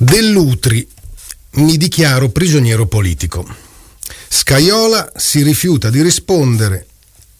Dell'Utri, 0.00 0.88
mi 1.54 1.76
dichiaro 1.76 2.28
prigioniero 2.28 2.86
politico. 2.86 3.44
Scaiola 4.28 5.10
si 5.16 5.42
rifiuta 5.42 5.90
di 5.90 6.00
rispondere 6.02 6.86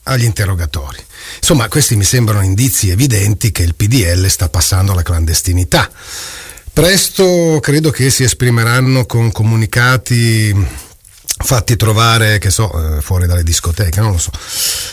agli 0.02 0.24
interrogatori. 0.24 0.98
Insomma, 1.36 1.68
questi 1.68 1.94
mi 1.94 2.02
sembrano 2.02 2.42
indizi 2.42 2.90
evidenti 2.90 3.52
che 3.52 3.62
il 3.62 3.76
PDL 3.76 4.26
sta 4.26 4.48
passando 4.48 4.90
alla 4.90 5.02
clandestinità. 5.02 5.88
Presto 6.72 7.60
credo 7.62 7.92
che 7.92 8.10
si 8.10 8.24
esprimeranno 8.24 9.06
con 9.06 9.30
comunicati 9.30 10.52
fatti 11.36 11.76
trovare, 11.76 12.38
che 12.38 12.50
so, 12.50 12.96
eh, 12.96 13.00
fuori 13.00 13.26
dalle 13.26 13.42
discoteche, 13.42 14.00
non 14.00 14.12
lo 14.12 14.18
so, 14.18 14.30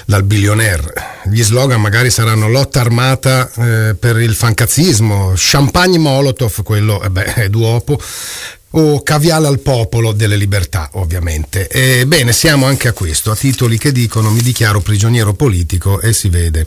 dal 0.05 0.23
billionaire. 0.23 0.93
Gli 1.25 1.43
slogan 1.43 1.81
magari 1.81 2.09
saranno 2.09 2.47
lotta 2.47 2.81
armata 2.81 3.52
eh, 3.52 3.95
per 3.95 4.20
il 4.20 4.35
fancazzismo, 4.35 5.34
champagne 5.35 5.98
molotov, 5.98 6.63
quello 6.63 7.02
eh 7.02 7.09
beh, 7.09 7.34
è 7.34 7.49
duopo, 7.49 7.99
o 8.77 9.02
caviale 9.03 9.48
al 9.48 9.59
popolo 9.59 10.12
delle 10.12 10.35
libertà, 10.35 10.90
ovviamente. 10.93 11.70
Ebbene, 11.70 12.34
siamo 12.34 12.65
anche 12.65 12.90
a 12.90 12.93
questo, 12.93 13.31
a 13.31 13.35
titoli 13.35 13.77
che 13.77 13.91
dicono 13.91 14.29
mi 14.29 14.41
dichiaro 14.41 14.81
prigioniero 14.81 15.34
politico 15.34 16.02
e 16.02 16.13
si 16.13 16.29
vede 16.29 16.65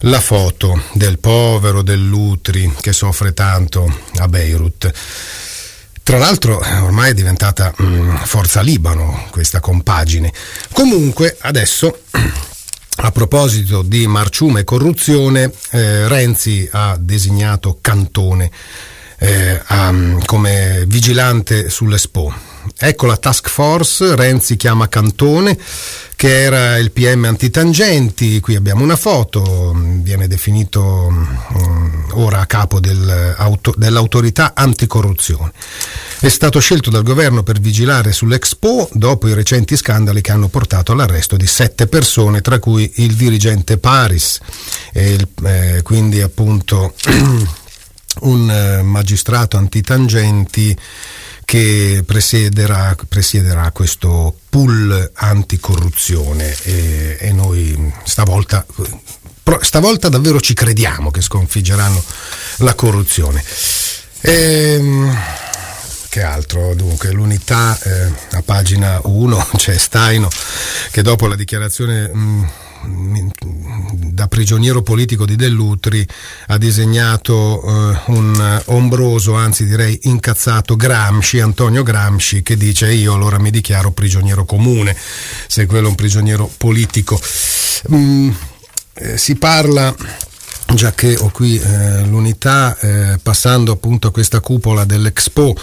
la 0.00 0.20
foto 0.20 0.82
del 0.92 1.18
povero, 1.18 1.82
dell'Utri 1.82 2.72
che 2.80 2.92
soffre 2.92 3.32
tanto 3.32 3.92
a 4.16 4.28
Beirut. 4.28 4.92
Tra 6.06 6.18
l'altro 6.18 6.58
ormai 6.84 7.10
è 7.10 7.14
diventata 7.14 7.74
mh, 7.76 7.84
mm, 7.84 8.16
Forza 8.18 8.60
Libano 8.60 9.26
questa 9.30 9.58
compagine. 9.58 10.32
Comunque 10.70 11.36
adesso 11.40 12.02
a 12.98 13.10
proposito 13.10 13.82
di 13.82 14.06
marciume 14.06 14.60
e 14.60 14.64
corruzione, 14.64 15.50
eh, 15.70 16.06
Renzi 16.06 16.68
ha 16.70 16.96
designato 16.96 17.78
Cantone 17.80 18.48
eh, 19.18 19.60
a, 19.66 19.92
come 20.24 20.84
vigilante 20.86 21.68
sull'Expo. 21.68 22.55
Ecco 22.78 23.06
la 23.06 23.16
task 23.16 23.48
force, 23.48 24.14
Renzi 24.14 24.56
chiama 24.56 24.88
Cantone 24.88 25.58
che 26.16 26.44
era 26.44 26.78
il 26.78 26.92
PM 26.92 27.24
antitangenti, 27.24 28.40
qui 28.40 28.56
abbiamo 28.56 28.82
una 28.82 28.96
foto, 28.96 29.74
viene 29.76 30.26
definito 30.26 30.82
um, 30.82 32.06
ora 32.12 32.40
a 32.40 32.46
capo 32.46 32.80
del, 32.80 33.34
auto, 33.36 33.74
dell'autorità 33.76 34.52
anticorruzione. 34.54 35.52
È 36.18 36.28
stato 36.28 36.58
scelto 36.58 36.88
dal 36.88 37.02
governo 37.02 37.42
per 37.42 37.60
vigilare 37.60 38.12
sull'Expo 38.12 38.88
dopo 38.94 39.28
i 39.28 39.34
recenti 39.34 39.76
scandali 39.76 40.22
che 40.22 40.32
hanno 40.32 40.48
portato 40.48 40.92
all'arresto 40.92 41.36
di 41.36 41.46
sette 41.46 41.86
persone, 41.86 42.40
tra 42.40 42.58
cui 42.60 42.90
il 42.96 43.14
dirigente 43.14 43.76
Paris, 43.76 44.40
il, 44.94 45.28
eh, 45.44 45.80
quindi 45.82 46.22
appunto 46.22 46.94
un 48.20 48.50
eh, 48.50 48.80
magistrato 48.80 49.58
antitangenti 49.58 50.74
che 51.46 52.02
presiederà, 52.04 52.96
presiederà 53.08 53.70
questo 53.70 54.36
pool 54.50 55.12
anticorruzione 55.14 56.54
e, 56.64 57.16
e 57.20 57.32
noi 57.32 57.92
stavolta, 58.02 58.66
stavolta 59.60 60.08
davvero 60.08 60.40
ci 60.40 60.54
crediamo 60.54 61.12
che 61.12 61.22
sconfiggeranno 61.22 62.02
la 62.58 62.74
corruzione. 62.74 63.44
Ehm, 64.22 65.16
che 66.08 66.22
altro? 66.22 66.74
Dunque, 66.74 67.12
l'unità 67.12 67.78
eh, 67.80 68.10
a 68.32 68.42
pagina 68.42 68.98
1 69.04 69.50
c'è 69.56 69.78
Staino 69.78 70.28
che 70.90 71.02
dopo 71.02 71.28
la 71.28 71.36
dichiarazione 71.36 72.10
mh, 72.12 72.18
mm, 72.18 72.44
da 72.84 74.28
prigioniero 74.28 74.82
politico 74.82 75.24
di 75.26 75.36
Dell'Utri 75.36 76.06
ha 76.48 76.58
disegnato 76.58 77.62
eh, 77.62 78.00
un 78.06 78.62
ombroso, 78.66 79.34
anzi 79.34 79.66
direi 79.66 79.98
incazzato 80.02 80.76
Gramsci, 80.76 81.40
Antonio 81.40 81.82
Gramsci, 81.82 82.42
che 82.42 82.56
dice 82.56 82.92
io 82.92 83.14
allora 83.14 83.38
mi 83.38 83.50
dichiaro 83.50 83.90
prigioniero 83.90 84.44
comune, 84.44 84.96
se 85.46 85.66
quello 85.66 85.86
è 85.86 85.90
un 85.90 85.96
prigioniero 85.96 86.50
politico. 86.56 87.20
Mm, 87.92 88.30
eh, 88.94 89.18
si 89.18 89.36
parla 89.36 89.94
già 90.74 90.92
che 90.92 91.16
ho 91.16 91.30
qui 91.30 91.58
eh, 91.58 92.04
l'unità, 92.06 92.76
eh, 92.78 93.18
passando 93.22 93.72
appunto 93.72 94.08
a 94.08 94.10
questa 94.10 94.40
cupola 94.40 94.84
dell'Expo, 94.84 95.56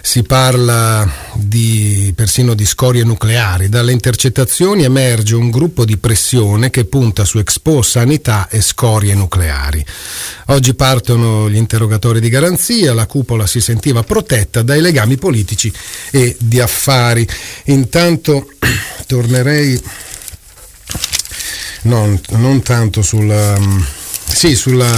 si 0.00 0.22
parla 0.22 1.08
di, 1.34 2.12
persino 2.16 2.54
di 2.54 2.64
scorie 2.64 3.04
nucleari. 3.04 3.68
Dalle 3.68 3.92
intercettazioni 3.92 4.84
emerge 4.84 5.34
un 5.34 5.50
gruppo 5.50 5.84
di 5.84 5.98
pressione 5.98 6.70
che 6.70 6.86
punta 6.86 7.24
su 7.24 7.38
Expo, 7.38 7.82
sanità 7.82 8.48
e 8.48 8.60
scorie 8.60 9.14
nucleari. 9.14 9.84
Oggi 10.46 10.74
partono 10.74 11.50
gli 11.50 11.56
interrogatori 11.56 12.20
di 12.20 12.28
garanzia, 12.28 12.94
la 12.94 13.06
cupola 13.06 13.46
si 13.46 13.60
sentiva 13.60 14.02
protetta 14.02 14.62
dai 14.62 14.80
legami 14.80 15.16
politici 15.16 15.72
e 16.10 16.34
di 16.38 16.60
affari. 16.60 17.28
Intanto 17.64 18.48
tornerei 19.06 19.80
non, 21.82 22.20
non 22.30 22.62
tanto 22.62 23.02
sulla 23.02 23.95
sì, 24.36 24.54
sulla, 24.54 24.92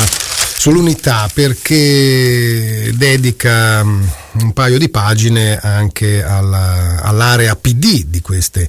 sull'unità 0.58 1.30
perché 1.32 2.90
dedica 2.92 3.84
mm, 3.84 4.02
un 4.40 4.52
paio 4.52 4.78
di 4.78 4.88
pagine 4.88 5.56
anche 5.58 6.24
alla, 6.24 7.00
all'area 7.02 7.54
PD 7.54 8.06
di 8.06 8.20
queste, 8.20 8.68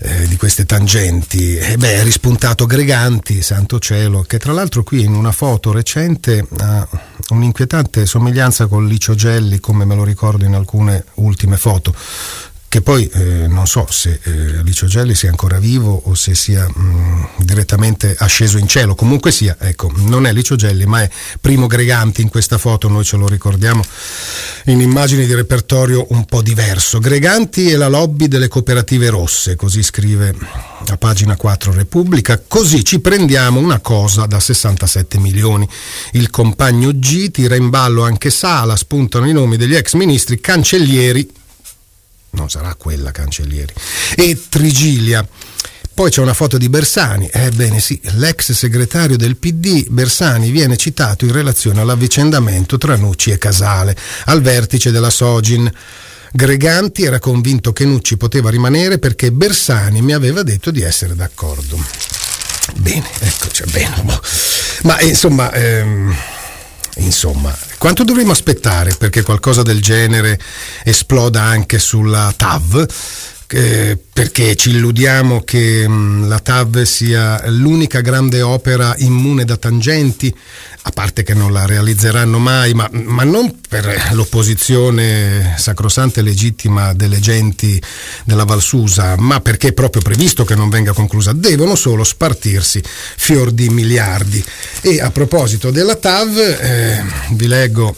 eh, 0.00 0.28
di 0.28 0.36
queste 0.36 0.66
tangenti. 0.66 1.56
E 1.56 1.78
beh, 1.78 1.94
è 1.94 2.02
rispuntato 2.02 2.66
Greganti, 2.66 3.40
santo 3.40 3.78
cielo, 3.78 4.20
che 4.20 4.38
tra 4.38 4.52
l'altro 4.52 4.82
qui 4.82 5.02
in 5.02 5.14
una 5.14 5.32
foto 5.32 5.72
recente 5.72 6.46
ha 6.58 6.86
un'inquietante 7.30 8.04
somiglianza 8.04 8.66
con 8.66 8.86
Licio 8.86 9.14
Gelli, 9.14 9.60
come 9.60 9.86
me 9.86 9.94
lo 9.94 10.04
ricordo 10.04 10.44
in 10.44 10.52
alcune 10.52 11.06
ultime 11.14 11.56
foto 11.56 11.94
che 12.68 12.80
poi 12.80 13.08
eh, 13.08 13.46
non 13.46 13.66
so 13.66 13.86
se 13.88 14.20
eh, 14.22 14.62
Licio 14.62 14.86
Gelli 14.86 15.14
sia 15.14 15.30
ancora 15.30 15.58
vivo 15.58 16.02
o 16.04 16.14
se 16.14 16.34
sia 16.34 16.66
mh, 16.68 16.80
mm, 16.80 17.24
direttamente 17.38 18.14
asceso 18.18 18.58
in 18.58 18.66
cielo, 18.66 18.94
comunque 18.94 19.30
sia, 19.30 19.56
ecco, 19.58 19.92
non 19.94 20.26
è 20.26 20.32
Licio 20.32 20.56
Gelli 20.56 20.84
ma 20.84 21.02
è 21.02 21.10
Primo 21.40 21.66
Greganti 21.66 22.22
in 22.22 22.28
questa 22.28 22.58
foto, 22.58 22.88
noi 22.88 23.04
ce 23.04 23.16
lo 23.16 23.28
ricordiamo 23.28 23.82
in 24.64 24.80
immagini 24.80 25.26
di 25.26 25.34
repertorio 25.34 26.06
un 26.10 26.24
po' 26.24 26.42
diverso. 26.42 26.98
Greganti 26.98 27.70
e 27.70 27.76
la 27.76 27.88
lobby 27.88 28.26
delle 28.26 28.48
cooperative 28.48 29.10
rosse, 29.10 29.54
così 29.54 29.82
scrive 29.82 30.34
a 30.88 30.96
pagina 30.96 31.36
4 31.36 31.72
Repubblica, 31.72 32.42
così 32.46 32.84
ci 32.84 33.00
prendiamo 33.00 33.60
una 33.60 33.78
cosa 33.78 34.26
da 34.26 34.40
67 34.40 35.18
milioni. 35.18 35.68
Il 36.12 36.30
compagno 36.30 36.90
G 36.92 37.30
tira 37.30 37.54
in 37.54 37.70
ballo 37.70 38.02
anche 38.02 38.30
Sala, 38.30 38.76
spuntano 38.76 39.28
i 39.28 39.32
nomi 39.32 39.56
degli 39.56 39.76
ex 39.76 39.94
ministri 39.94 40.40
cancellieri 40.40 41.35
non 42.36 42.48
sarà 42.48 42.74
quella 42.74 43.10
cancellieri. 43.10 43.72
E 44.14 44.40
Trigilia. 44.48 45.26
Poi 45.92 46.10
c'è 46.10 46.20
una 46.20 46.34
foto 46.34 46.58
di 46.58 46.68
Bersani, 46.68 47.26
ebbene 47.32 47.80
sì, 47.80 47.98
l'ex 48.16 48.52
segretario 48.52 49.16
del 49.16 49.38
PD 49.38 49.86
Bersani 49.88 50.50
viene 50.50 50.76
citato 50.76 51.24
in 51.24 51.32
relazione 51.32 51.80
all'avvicendamento 51.80 52.76
tra 52.76 52.96
Nucci 52.96 53.30
e 53.30 53.38
Casale, 53.38 53.96
al 54.26 54.42
vertice 54.42 54.90
della 54.90 55.08
Sogin. 55.08 55.72
Greganti 56.32 57.04
era 57.04 57.18
convinto 57.18 57.72
che 57.72 57.86
Nucci 57.86 58.18
poteva 58.18 58.50
rimanere 58.50 58.98
perché 58.98 59.32
Bersani 59.32 60.02
mi 60.02 60.12
aveva 60.12 60.42
detto 60.42 60.70
di 60.70 60.82
essere 60.82 61.14
d'accordo. 61.14 61.82
Bene, 62.74 63.08
ecco, 63.20 63.48
cioè, 63.50 63.66
bene. 63.68 64.02
Boh. 64.02 64.20
Ma 64.82 65.00
insomma... 65.00 65.50
Ehm 65.52 66.14
Insomma, 66.96 67.56
quanto 67.78 68.04
dovremmo 68.04 68.32
aspettare 68.32 68.94
perché 68.94 69.22
qualcosa 69.22 69.62
del 69.62 69.82
genere 69.82 70.38
esploda 70.84 71.42
anche 71.42 71.78
sulla 71.78 72.32
TAV? 72.34 72.86
Eh, 73.48 73.96
perché 74.12 74.56
ci 74.56 74.70
illudiamo 74.70 75.42
che 75.42 75.86
mh, 75.86 76.26
la 76.26 76.40
TAV 76.40 76.82
sia 76.82 77.48
l'unica 77.48 78.00
grande 78.00 78.42
opera 78.42 78.94
immune 78.98 79.44
da 79.44 79.56
tangenti, 79.56 80.34
a 80.82 80.90
parte 80.90 81.22
che 81.22 81.34
non 81.34 81.52
la 81.52 81.64
realizzeranno 81.64 82.38
mai, 82.38 82.74
ma, 82.74 82.88
ma 82.90 83.22
non 83.22 83.60
per 83.68 84.10
l'opposizione 84.12 85.54
sacrosanta 85.58 86.20
e 86.20 86.22
legittima 86.24 86.92
delle 86.92 87.20
genti 87.20 87.80
della 88.24 88.44
Valsusa, 88.44 89.14
ma 89.16 89.40
perché 89.40 89.68
è 89.68 89.72
proprio 89.72 90.02
previsto 90.02 90.44
che 90.44 90.56
non 90.56 90.68
venga 90.68 90.92
conclusa. 90.92 91.32
Devono 91.32 91.76
solo 91.76 92.02
spartirsi 92.02 92.82
fior 93.16 93.52
di 93.52 93.68
miliardi. 93.68 94.42
E 94.80 95.00
a 95.00 95.10
proposito 95.10 95.70
della 95.70 95.94
TAV, 95.94 96.36
eh, 96.38 97.04
vi 97.30 97.46
leggo 97.46 97.94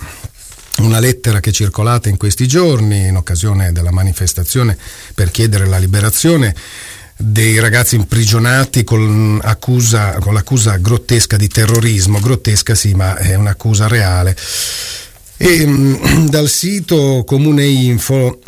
una 0.79 1.01
lettera 1.01 1.41
che 1.41 1.51
è 1.51 1.53
circolata 1.53 2.09
in 2.09 2.17
questi 2.17 2.47
giorni 2.47 3.07
in 3.07 3.17
occasione 3.17 3.73
della 3.73 3.91
manifestazione 3.91 4.77
per 5.15 5.31
chiedere 5.31 5.67
la 5.67 5.79
liberazione 5.79 6.55
dei 7.21 7.59
ragazzi 7.59 7.97
imprigionati 7.97 8.85
con, 8.85 9.41
accusa, 9.43 10.19
con 10.21 10.35
l'accusa 10.35 10.77
grottesca 10.77 11.37
di 11.37 11.49
terrorismo, 11.49 12.21
grottesca 12.21 12.77
sì, 12.77 12.95
ma 12.95 13.17
è 13.17 13.35
un'accusa 13.35 13.89
reale. 13.89 14.37
E, 15.37 15.67
mm, 15.67 16.27
dal 16.31 16.49
sito 16.49 17.25
Comune 17.27 17.65
Info 17.65 18.39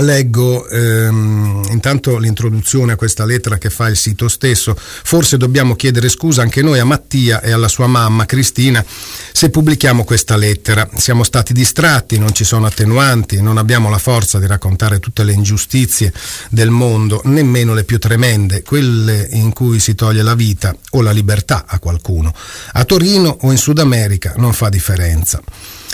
leggo 0.00 0.68
ehm, 0.68 1.64
intanto 1.70 2.18
l'introduzione 2.18 2.92
a 2.92 2.96
questa 2.96 3.24
lettera 3.24 3.58
che 3.58 3.70
fa 3.70 3.88
il 3.88 3.96
sito 3.96 4.28
stesso. 4.28 4.76
Forse 4.76 5.36
dobbiamo 5.36 5.76
chiedere 5.76 6.08
scusa 6.08 6.42
anche 6.42 6.62
noi 6.62 6.78
a 6.78 6.84
Mattia 6.84 7.40
e 7.40 7.52
alla 7.52 7.68
sua 7.68 7.86
mamma 7.86 8.26
Cristina 8.26 8.84
se 9.32 9.50
pubblichiamo 9.50 10.04
questa 10.04 10.36
lettera. 10.36 10.88
Siamo 10.96 11.24
stati 11.24 11.52
distratti, 11.52 12.18
non 12.18 12.32
ci 12.32 12.44
sono 12.44 12.66
attenuanti, 12.66 13.40
non 13.40 13.58
abbiamo 13.58 13.90
la 13.90 13.98
forza 13.98 14.38
di 14.38 14.46
raccontare 14.46 14.98
tutte 14.98 15.24
le 15.24 15.32
ingiustizie 15.32 16.12
del 16.50 16.70
mondo, 16.70 17.20
nemmeno 17.24 17.74
le 17.74 17.84
più 17.84 17.98
tremende, 17.98 18.62
quelle 18.62 19.28
in 19.32 19.52
cui 19.52 19.78
si 19.80 19.94
toglie 19.94 20.22
la 20.22 20.34
vita 20.34 20.74
o 20.90 21.02
la 21.02 21.12
libertà 21.12 21.64
a 21.66 21.78
qualcuno. 21.78 22.32
A 22.72 22.84
Torino 22.84 23.36
o 23.42 23.50
in 23.50 23.58
Sud 23.58 23.78
America 23.78 24.34
non 24.36 24.52
fa 24.52 24.68
differenza 24.68 25.42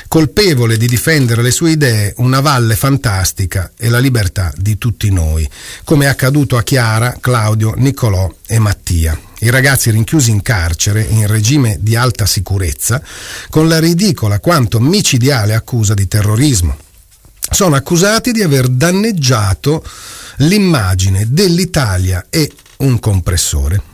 colpevole 0.09 0.77
di 0.77 0.87
difendere 0.87 1.43
le 1.43 1.51
sue 1.51 1.73
idee, 1.73 2.15
una 2.19 2.41
valle 2.41 2.77
fantastica 2.77 3.73
e 3.77 3.89
la 3.89 3.99
libertà 3.99 4.53
di 4.57 4.79
tutti 4.79 5.11
noi, 5.11 5.49
come 5.85 6.05
è 6.05 6.09
accaduto 6.09 6.57
a 6.57 6.63
Chiara, 6.63 7.17
Claudio, 7.21 7.75
Niccolò 7.77 8.33
e 8.47 8.59
Mattia. 8.59 9.19
I 9.41 9.51
ragazzi 9.51 9.91
rinchiusi 9.91 10.31
in 10.31 10.43
carcere 10.43 11.03
in 11.03 11.27
regime 11.27 11.79
di 11.81 11.97
alta 11.97 12.27
sicurezza 12.27 13.03
con 13.49 13.69
la 13.69 13.81
ridicola 13.81 14.39
quanto 14.39 14.79
micidiale 14.81 15.55
accusa 15.55 15.95
di 15.95 16.07
terrorismo. 16.07 16.77
Sono 17.51 17.75
accusati 17.75 18.33
di 18.33 18.43
aver 18.43 18.69
danneggiato 18.69 19.85
l'immagine 20.37 21.27
dell'Italia 21.29 22.27
e 22.31 22.51
un 22.79 22.99
compressore 22.99 23.91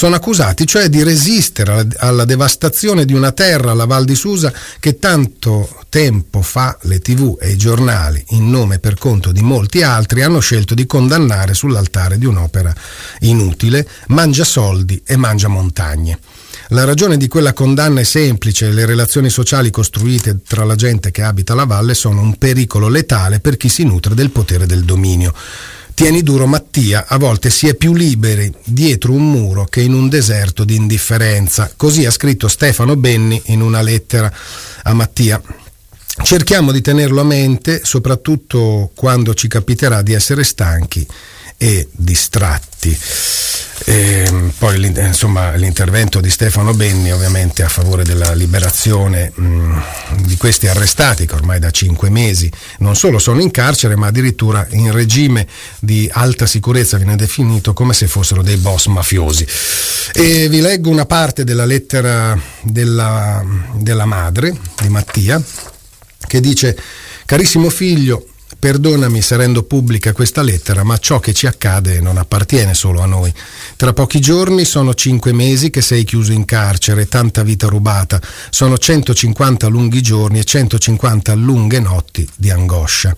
sono 0.00 0.14
accusati 0.14 0.66
cioè 0.66 0.88
di 0.88 1.02
resistere 1.02 1.86
alla 1.98 2.24
devastazione 2.24 3.04
di 3.04 3.12
una 3.12 3.32
terra, 3.32 3.74
la 3.74 3.84
Val 3.84 4.06
di 4.06 4.14
Susa, 4.14 4.50
che 4.78 4.98
tanto 4.98 5.68
tempo 5.90 6.40
fa 6.40 6.74
le 6.84 7.00
tv 7.00 7.36
e 7.38 7.50
i 7.50 7.58
giornali, 7.58 8.24
in 8.28 8.48
nome 8.48 8.76
e 8.76 8.78
per 8.78 8.94
conto 8.94 9.30
di 9.30 9.42
molti 9.42 9.82
altri, 9.82 10.22
hanno 10.22 10.40
scelto 10.40 10.72
di 10.72 10.86
condannare 10.86 11.52
sull'altare 11.52 12.16
di 12.16 12.24
un'opera 12.24 12.74
inutile, 13.18 13.86
mangia 14.06 14.44
soldi 14.44 15.02
e 15.04 15.16
mangia 15.16 15.48
montagne. 15.48 16.18
La 16.68 16.84
ragione 16.84 17.18
di 17.18 17.28
quella 17.28 17.52
condanna 17.52 18.00
è 18.00 18.04
semplice, 18.04 18.70
le 18.70 18.86
relazioni 18.86 19.28
sociali 19.28 19.70
costruite 19.70 20.38
tra 20.46 20.64
la 20.64 20.76
gente 20.76 21.10
che 21.10 21.22
abita 21.22 21.52
la 21.52 21.66
valle 21.66 21.92
sono 21.92 22.22
un 22.22 22.38
pericolo 22.38 22.88
letale 22.88 23.38
per 23.38 23.58
chi 23.58 23.68
si 23.68 23.84
nutre 23.84 24.14
del 24.14 24.30
potere 24.30 24.64
del 24.64 24.84
dominio. 24.86 25.34
Tieni 26.00 26.22
duro 26.22 26.46
Mattia, 26.46 27.04
a 27.06 27.18
volte 27.18 27.50
si 27.50 27.68
è 27.68 27.74
più 27.74 27.92
liberi 27.92 28.50
dietro 28.64 29.12
un 29.12 29.30
muro 29.30 29.66
che 29.66 29.82
in 29.82 29.92
un 29.92 30.08
deserto 30.08 30.64
di 30.64 30.74
indifferenza. 30.74 31.70
Così 31.76 32.06
ha 32.06 32.10
scritto 32.10 32.48
Stefano 32.48 32.96
Benni 32.96 33.38
in 33.48 33.60
una 33.60 33.82
lettera 33.82 34.32
a 34.84 34.94
Mattia. 34.94 35.38
Cerchiamo 36.22 36.72
di 36.72 36.80
tenerlo 36.80 37.20
a 37.20 37.24
mente, 37.24 37.82
soprattutto 37.84 38.90
quando 38.94 39.34
ci 39.34 39.46
capiterà 39.46 40.00
di 40.00 40.14
essere 40.14 40.42
stanchi 40.42 41.06
e 41.62 41.88
distratti. 41.92 42.98
E 43.84 44.24
ehm, 44.26 44.52
poi 44.56 44.82
insomma, 44.86 45.54
l'intervento 45.56 46.20
di 46.20 46.30
Stefano 46.30 46.72
Benni 46.72 47.12
ovviamente 47.12 47.62
a 47.62 47.68
favore 47.68 48.02
della 48.02 48.32
liberazione 48.32 49.30
mh, 49.34 49.82
di 50.22 50.36
questi 50.38 50.68
arrestati 50.68 51.26
che 51.26 51.34
ormai 51.34 51.58
da 51.58 51.70
cinque 51.70 52.08
mesi 52.08 52.50
non 52.78 52.96
solo 52.96 53.18
sono 53.18 53.40
in 53.42 53.50
carcere 53.50 53.96
ma 53.96 54.06
addirittura 54.06 54.66
in 54.70 54.90
regime 54.90 55.46
di 55.80 56.08
alta 56.10 56.46
sicurezza 56.46 56.96
viene 56.96 57.16
definito 57.16 57.74
come 57.74 57.92
se 57.92 58.06
fossero 58.06 58.42
dei 58.42 58.56
boss 58.56 58.86
mafiosi. 58.86 59.46
E 60.12 60.48
vi 60.48 60.60
leggo 60.60 60.88
una 60.88 61.04
parte 61.04 61.44
della 61.44 61.66
lettera 61.66 62.38
della, 62.62 63.44
della 63.74 64.06
madre 64.06 64.56
di 64.80 64.88
Mattia 64.88 65.42
che 66.26 66.40
dice 66.40 66.78
carissimo 67.26 67.68
figlio 67.68 68.24
Perdonami 68.60 69.22
se 69.22 69.38
rendo 69.38 69.62
pubblica 69.62 70.12
questa 70.12 70.42
lettera, 70.42 70.84
ma 70.84 70.98
ciò 70.98 71.18
che 71.18 71.32
ci 71.32 71.46
accade 71.46 71.98
non 72.00 72.18
appartiene 72.18 72.74
solo 72.74 73.00
a 73.00 73.06
noi. 73.06 73.32
Tra 73.74 73.94
pochi 73.94 74.20
giorni 74.20 74.66
sono 74.66 74.92
cinque 74.92 75.32
mesi 75.32 75.70
che 75.70 75.80
sei 75.80 76.04
chiuso 76.04 76.32
in 76.32 76.44
carcere, 76.44 77.08
tanta 77.08 77.42
vita 77.42 77.68
rubata. 77.68 78.20
Sono 78.50 78.76
150 78.76 79.66
lunghi 79.68 80.02
giorni 80.02 80.40
e 80.40 80.44
150 80.44 81.32
lunghe 81.32 81.80
notti 81.80 82.28
di 82.36 82.50
angoscia. 82.50 83.16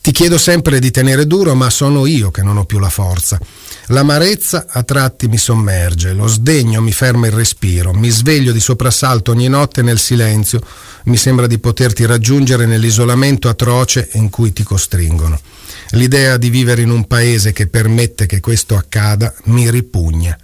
Ti 0.00 0.12
chiedo 0.12 0.38
sempre 0.38 0.80
di 0.80 0.90
tenere 0.90 1.26
duro, 1.26 1.54
ma 1.54 1.68
sono 1.68 2.06
io 2.06 2.30
che 2.30 2.42
non 2.42 2.56
ho 2.56 2.64
più 2.64 2.78
la 2.78 2.88
forza. 2.88 3.38
L'amarezza 3.92 4.66
a 4.68 4.84
tratti 4.84 5.26
mi 5.26 5.36
sommerge, 5.36 6.12
lo 6.12 6.28
sdegno 6.28 6.80
mi 6.80 6.92
ferma 6.92 7.26
il 7.26 7.32
respiro, 7.32 7.92
mi 7.92 8.08
sveglio 8.08 8.52
di 8.52 8.60
soprassalto 8.60 9.32
ogni 9.32 9.48
notte 9.48 9.82
nel 9.82 9.98
silenzio, 9.98 10.60
mi 11.06 11.16
sembra 11.16 11.48
di 11.48 11.58
poterti 11.58 12.06
raggiungere 12.06 12.66
nell'isolamento 12.66 13.48
atroce 13.48 14.08
in 14.12 14.30
cui 14.30 14.52
ti 14.52 14.62
costringono. 14.62 15.40
L'idea 15.90 16.36
di 16.36 16.50
vivere 16.50 16.82
in 16.82 16.90
un 16.90 17.08
paese 17.08 17.50
che 17.50 17.66
permette 17.66 18.26
che 18.26 18.38
questo 18.38 18.76
accada 18.76 19.34
mi 19.46 19.68
ripugna. 19.68 20.38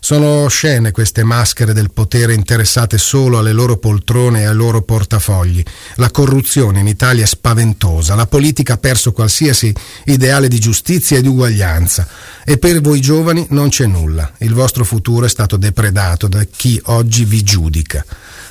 Sono 0.00 0.48
scene 0.48 0.90
queste 0.90 1.24
maschere 1.24 1.72
del 1.72 1.90
potere 1.90 2.32
interessate 2.32 2.98
solo 2.98 3.38
alle 3.38 3.52
loro 3.52 3.76
poltrone 3.76 4.42
e 4.42 4.44
ai 4.44 4.54
loro 4.54 4.82
portafogli. 4.82 5.62
La 5.96 6.10
corruzione 6.10 6.80
in 6.80 6.86
Italia 6.86 7.24
è 7.24 7.26
spaventosa, 7.26 8.14
la 8.14 8.26
politica 8.26 8.74
ha 8.74 8.78
perso 8.78 9.12
qualsiasi 9.12 9.74
ideale 10.04 10.48
di 10.48 10.58
giustizia 10.58 11.18
e 11.18 11.22
di 11.22 11.28
uguaglianza 11.28 12.06
e 12.44 12.58
per 12.58 12.80
voi 12.80 13.00
giovani 13.00 13.46
non 13.50 13.68
c'è 13.68 13.86
nulla. 13.86 14.32
Il 14.38 14.54
vostro 14.54 14.84
futuro 14.84 15.26
è 15.26 15.28
stato 15.28 15.56
depredato 15.56 16.28
da 16.28 16.44
chi 16.44 16.80
oggi 16.86 17.24
vi 17.24 17.42
giudica. 17.42 18.04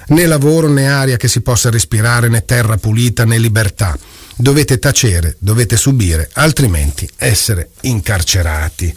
Né 0.10 0.26
lavoro 0.26 0.70
né 0.70 0.90
aria 0.90 1.18
che 1.18 1.28
si 1.28 1.42
possa 1.42 1.70
respirare, 1.70 2.30
né 2.30 2.46
terra 2.46 2.78
pulita 2.78 3.26
né 3.26 3.38
libertà. 3.38 3.98
Dovete 4.36 4.78
tacere, 4.78 5.36
dovete 5.40 5.76
subire, 5.76 6.30
altrimenti 6.34 7.10
essere 7.18 7.72
incarcerati. 7.82 8.94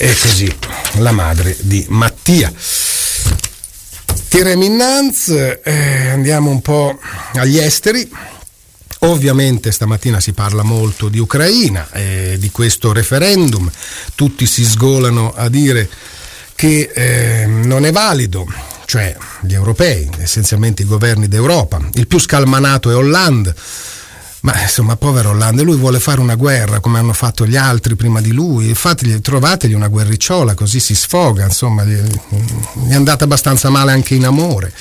E 0.00 0.16
così 0.22 0.48
la 0.98 1.10
madre 1.10 1.56
di 1.58 1.84
Mattia. 1.88 2.52
Tirem 4.28 4.62
innanzi, 4.62 5.34
eh, 5.34 6.10
andiamo 6.10 6.50
un 6.50 6.62
po' 6.62 6.96
agli 7.34 7.58
esteri. 7.58 8.08
Ovviamente 9.00 9.72
stamattina 9.72 10.20
si 10.20 10.32
parla 10.32 10.62
molto 10.62 11.08
di 11.08 11.18
Ucraina 11.18 11.90
e 11.90 12.36
di 12.38 12.48
questo 12.52 12.92
referendum, 12.92 13.68
tutti 14.14 14.46
si 14.46 14.64
sgolano 14.64 15.32
a 15.34 15.48
dire 15.48 15.88
che 16.54 16.90
eh, 16.94 17.46
non 17.46 17.84
è 17.84 17.90
valido, 17.90 18.46
cioè 18.84 19.16
gli 19.40 19.54
europei, 19.54 20.08
essenzialmente 20.18 20.82
i 20.82 20.86
governi 20.86 21.26
d'Europa. 21.26 21.80
Il 21.94 22.06
più 22.06 22.20
scalmanato 22.20 22.88
è 22.88 22.94
Hollande 22.94 23.52
ma 24.40 24.60
insomma, 24.60 24.96
povero 24.96 25.30
Hollande, 25.30 25.62
lui 25.62 25.76
vuole 25.76 25.98
fare 25.98 26.20
una 26.20 26.36
guerra 26.36 26.78
come 26.80 26.98
hanno 26.98 27.12
fatto 27.12 27.44
gli 27.44 27.56
altri 27.56 27.96
prima 27.96 28.20
di 28.20 28.32
lui. 28.32 28.72
Fategli, 28.74 29.20
trovategli 29.20 29.72
una 29.72 29.88
guerricciola, 29.88 30.54
così 30.54 30.78
si 30.78 30.94
sfoga. 30.94 31.44
Insomma, 31.44 31.84
gli, 31.84 31.96
gli 31.96 32.90
è 32.90 32.94
andata 32.94 33.24
abbastanza 33.24 33.68
male 33.68 33.92
anche 33.92 34.14
in 34.14 34.24
amore. 34.24 34.72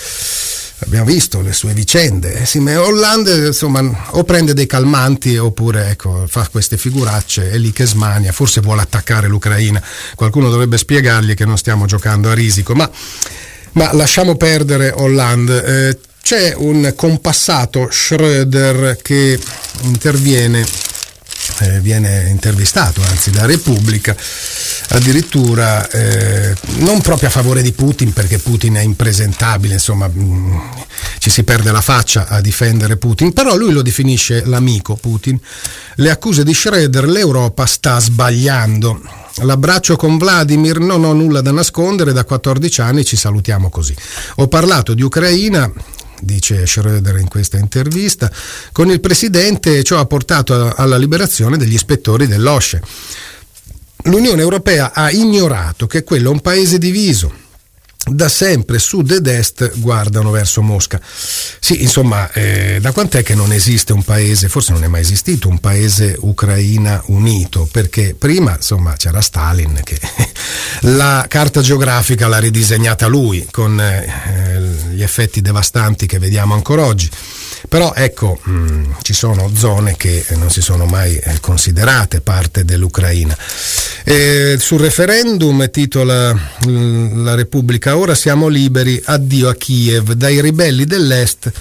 Abbiamo 0.80 1.06
visto 1.06 1.42
le 1.42 1.54
sue 1.54 1.74
vicende. 1.74 2.42
Eh 2.42 2.46
sì, 2.46 2.60
Hollande 2.60 3.48
insomma, 3.48 3.82
o 4.12 4.24
prende 4.24 4.54
dei 4.54 4.68
calmanti 4.68 5.36
oppure 5.36 5.90
ecco, 5.90 6.26
fa 6.28 6.48
queste 6.52 6.78
figuracce, 6.78 7.50
è 7.50 7.58
lì 7.58 7.72
che 7.72 7.88
smania. 7.88 8.32
Forse 8.32 8.62
vuole 8.62 8.82
attaccare 8.82 9.28
l'Ucraina. 9.28 9.82
Qualcuno 10.16 10.50
dovrebbe 10.50 10.78
spiegargli 10.78 11.34
che 11.34 11.46
non 11.46 11.58
stiamo 11.58 11.88
giocando 11.88 12.30
a 12.30 12.34
risico. 12.36 12.76
Ma 12.76 12.88
ma 13.78 13.94
lasciamo 13.94 14.36
perdere 14.36 14.92
Hollande. 14.96 15.64
Eh, 15.90 16.00
c'è 16.28 16.54
un 16.58 16.92
compassato 16.94 17.88
Schröder 17.90 18.98
che 19.02 19.40
interviene, 19.84 20.68
eh, 21.60 21.80
viene 21.80 22.28
intervistato 22.28 23.02
anzi 23.02 23.32
da 23.32 23.46
Repubblica, 23.46 24.14
addirittura 24.90 25.90
eh, 25.90 26.54
non 26.80 27.00
proprio 27.00 27.30
a 27.30 27.32
favore 27.32 27.62
di 27.62 27.72
Putin 27.72 28.12
perché 28.12 28.40
Putin 28.40 28.74
è 28.74 28.82
impresentabile, 28.82 29.76
insomma 29.76 30.10
mh, 30.10 30.22
mm, 30.22 30.58
ci 31.20 31.30
si 31.30 31.46
perde 31.46 31.72
la 31.72 31.80
faccia 31.80 32.28
a 32.28 32.42
difendere 32.42 32.98
Putin, 32.98 33.32
però 33.32 33.56
lui 33.56 33.72
lo 33.72 33.82
definisce 33.82 34.44
l'amico 34.44 34.96
Putin. 34.96 35.40
Le 35.96 36.10
accuse 36.10 36.44
di 36.44 36.52
Schröder, 36.52 37.06
l'Europa 37.06 37.66
sta 37.66 38.02
sbagliando. 38.02 39.00
L'abbraccio 39.44 39.96
con 39.96 40.18
Vladimir, 40.18 40.80
non 40.80 41.06
ho 41.06 41.14
nulla 41.14 41.40
da 41.40 41.54
nascondere, 41.54 42.12
da 42.12 42.26
14 42.26 42.82
anni 42.82 43.06
ci 43.06 43.16
salutiamo 43.16 43.70
così. 43.70 43.96
Ho 44.38 44.48
parlato 44.48 44.96
di 44.96 45.04
Ucraina, 45.04 45.72
dice 46.22 46.66
Schroeder 46.66 47.18
in 47.18 47.28
questa 47.28 47.58
intervista, 47.58 48.32
con 48.72 48.90
il 48.90 49.00
presidente 49.00 49.84
ciò 49.84 50.00
ha 50.00 50.06
portato 50.06 50.74
alla 50.76 50.98
liberazione 50.98 51.58
degli 51.58 51.74
ispettori 51.74 52.28
dell'OSCE. 52.28 52.82
L'Unione 54.04 54.42
Europea 54.42 54.94
ha 54.94 55.12
ignorato 55.12 55.88
che 55.88 56.04
quello 56.04 56.30
è 56.30 56.34
un 56.34 56.40
paese 56.40 56.78
diviso, 56.78 57.46
da 58.06 58.30
sempre 58.30 58.80
sud 58.80 59.12
ed 59.12 59.28
est 59.28 59.80
guardano 59.80 60.32
verso 60.32 60.62
Mosca. 60.62 61.00
Sì, 61.60 61.82
insomma, 61.82 62.32
eh, 62.32 62.78
da 62.80 62.92
quant'è 62.92 63.24
che 63.24 63.36
non 63.36 63.52
esiste 63.52 63.92
un 63.92 64.04
paese, 64.04 64.48
forse 64.48 64.72
non 64.72 64.84
è 64.84 64.88
mai 64.88 65.02
esistito 65.02 65.50
un 65.50 65.60
paese 65.60 66.16
ucraina 66.20 67.02
unito, 67.08 67.68
perché 67.70 68.16
prima, 68.18 68.56
insomma, 68.56 68.94
c'era 68.96 69.22
Stalin 69.22 69.82
che 69.84 70.00
La 70.82 71.26
carta 71.28 71.62
geografica 71.62 72.28
l'ha 72.28 72.38
ridisegnata 72.38 73.08
lui 73.08 73.48
con 73.50 73.80
eh, 73.80 74.06
gli 74.98 75.04
effetti 75.04 75.42
devastanti 75.42 76.08
che 76.08 76.18
vediamo 76.18 76.56
ancora 76.56 76.84
oggi. 76.84 77.08
Però 77.70 77.94
ecco, 77.94 78.40
mh, 78.42 78.52
mm, 78.52 78.92
ci 79.04 79.14
sono 79.14 79.52
zone 79.54 79.96
che 79.96 80.26
non 80.32 80.50
si 80.50 80.62
sono 80.62 80.86
mai 80.86 81.16
eh, 81.16 81.40
considerate 81.40 82.22
parte 82.22 82.66
dell'Ucraina. 82.66 83.38
E 84.04 84.58
sul 84.60 84.80
referendum 84.80 85.70
titola 85.70 86.34
mm, 86.34 87.24
La 87.24 87.36
Repubblica, 87.36 87.96
ora 87.96 88.16
siamo 88.16 88.48
liberi, 88.48 89.00
addio 89.06 89.50
a 89.50 89.56
Kiev, 89.56 90.14
dai 90.14 90.42
ribelli 90.42 90.86
dell'Est, 90.86 91.52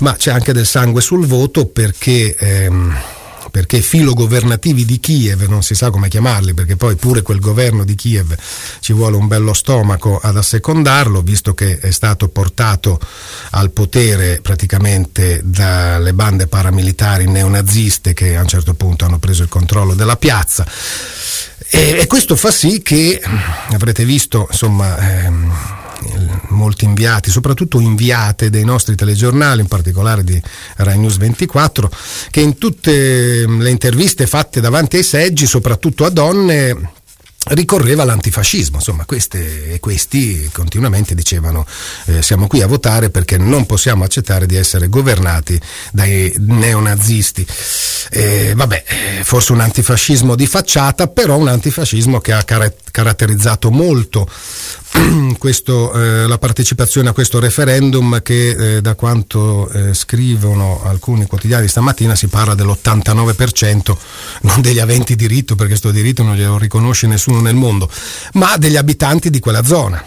ma 0.00 0.14
c'è 0.14 0.30
anche 0.30 0.52
del 0.52 0.66
sangue 0.66 1.00
sul 1.00 1.26
voto 1.26 1.64
perché... 1.66 2.36
Ehm, 2.38 2.94
perché 3.52 3.82
filogovernativi 3.82 4.86
di 4.86 4.98
Kiev, 4.98 5.42
non 5.42 5.62
si 5.62 5.74
sa 5.74 5.90
come 5.90 6.08
chiamarli, 6.08 6.54
perché 6.54 6.76
poi 6.76 6.96
pure 6.96 7.20
quel 7.20 7.38
governo 7.38 7.84
di 7.84 7.94
Kiev 7.94 8.34
ci 8.80 8.94
vuole 8.94 9.16
un 9.16 9.28
bello 9.28 9.52
stomaco 9.52 10.18
ad 10.18 10.38
assecondarlo, 10.38 11.20
visto 11.20 11.52
che 11.52 11.78
è 11.78 11.90
stato 11.90 12.28
portato 12.28 12.98
al 13.50 13.70
potere 13.70 14.40
praticamente 14.40 15.42
dalle 15.44 16.14
bande 16.14 16.46
paramilitari 16.46 17.26
neonaziste 17.26 18.14
che 18.14 18.36
a 18.36 18.40
un 18.40 18.48
certo 18.48 18.72
punto 18.72 19.04
hanno 19.04 19.18
preso 19.18 19.42
il 19.42 19.50
controllo 19.50 19.92
della 19.92 20.16
piazza. 20.16 20.66
E, 21.68 21.98
e 22.00 22.06
questo 22.06 22.36
fa 22.36 22.50
sì 22.50 22.80
che, 22.80 23.20
avrete 23.70 24.06
visto, 24.06 24.46
insomma, 24.50 24.96
ehm, 24.96 25.52
molti 26.48 26.84
inviati, 26.84 27.30
soprattutto 27.30 27.80
inviate 27.80 28.50
dei 28.50 28.64
nostri 28.64 28.94
telegiornali, 28.94 29.60
in 29.60 29.68
particolare 29.68 30.24
di 30.24 30.40
Rai 30.76 30.98
News 30.98 31.16
24, 31.16 31.90
che 32.30 32.40
in 32.40 32.58
tutte 32.58 33.46
le 33.46 33.70
interviste 33.70 34.26
fatte 34.26 34.60
davanti 34.60 34.96
ai 34.96 35.02
seggi, 35.02 35.46
soprattutto 35.46 36.04
a 36.04 36.10
donne, 36.10 37.00
ricorreva 37.44 38.02
all'antifascismo, 38.02 38.76
insomma 38.76 39.04
queste 39.04 39.72
e 39.72 39.80
questi 39.80 40.48
continuamente 40.52 41.14
dicevano 41.14 41.66
eh, 42.06 42.22
siamo 42.22 42.46
qui 42.46 42.62
a 42.62 42.68
votare 42.68 43.10
perché 43.10 43.36
non 43.36 43.66
possiamo 43.66 44.04
accettare 44.04 44.46
di 44.46 44.54
essere 44.54 44.88
governati 44.88 45.60
dai 45.90 46.32
neonazisti. 46.38 47.44
Eh, 48.10 48.52
vabbè, 48.54 48.84
forse 49.22 49.52
un 49.52 49.60
antifascismo 49.60 50.36
di 50.36 50.46
facciata, 50.46 51.08
però 51.08 51.36
un 51.36 51.48
antifascismo 51.48 52.20
che 52.20 52.32
ha 52.32 52.44
car- 52.44 52.74
caratterizzato 52.90 53.70
molto 53.70 54.28
questo, 55.38 55.92
eh, 55.92 56.26
la 56.26 56.38
partecipazione 56.38 57.08
a 57.08 57.12
questo 57.12 57.40
referendum 57.40 58.22
che 58.22 58.76
eh, 58.76 58.80
da 58.80 58.94
quanto 58.94 59.68
eh, 59.70 59.94
scrivono 59.94 60.82
alcuni 60.84 61.26
quotidiani 61.26 61.68
stamattina 61.68 62.14
si 62.14 62.28
parla 62.28 62.54
dell'89%, 62.54 63.96
non 64.42 64.60
degli 64.60 64.78
aventi 64.80 65.16
diritto 65.16 65.54
perché 65.54 65.70
questo 65.70 65.90
diritto 65.90 66.22
non 66.22 66.36
glielo 66.36 66.58
riconosce 66.58 67.06
nessuno 67.06 67.40
nel 67.40 67.54
mondo, 67.54 67.88
ma 68.34 68.56
degli 68.56 68.76
abitanti 68.76 69.30
di 69.30 69.40
quella 69.40 69.64
zona 69.64 70.02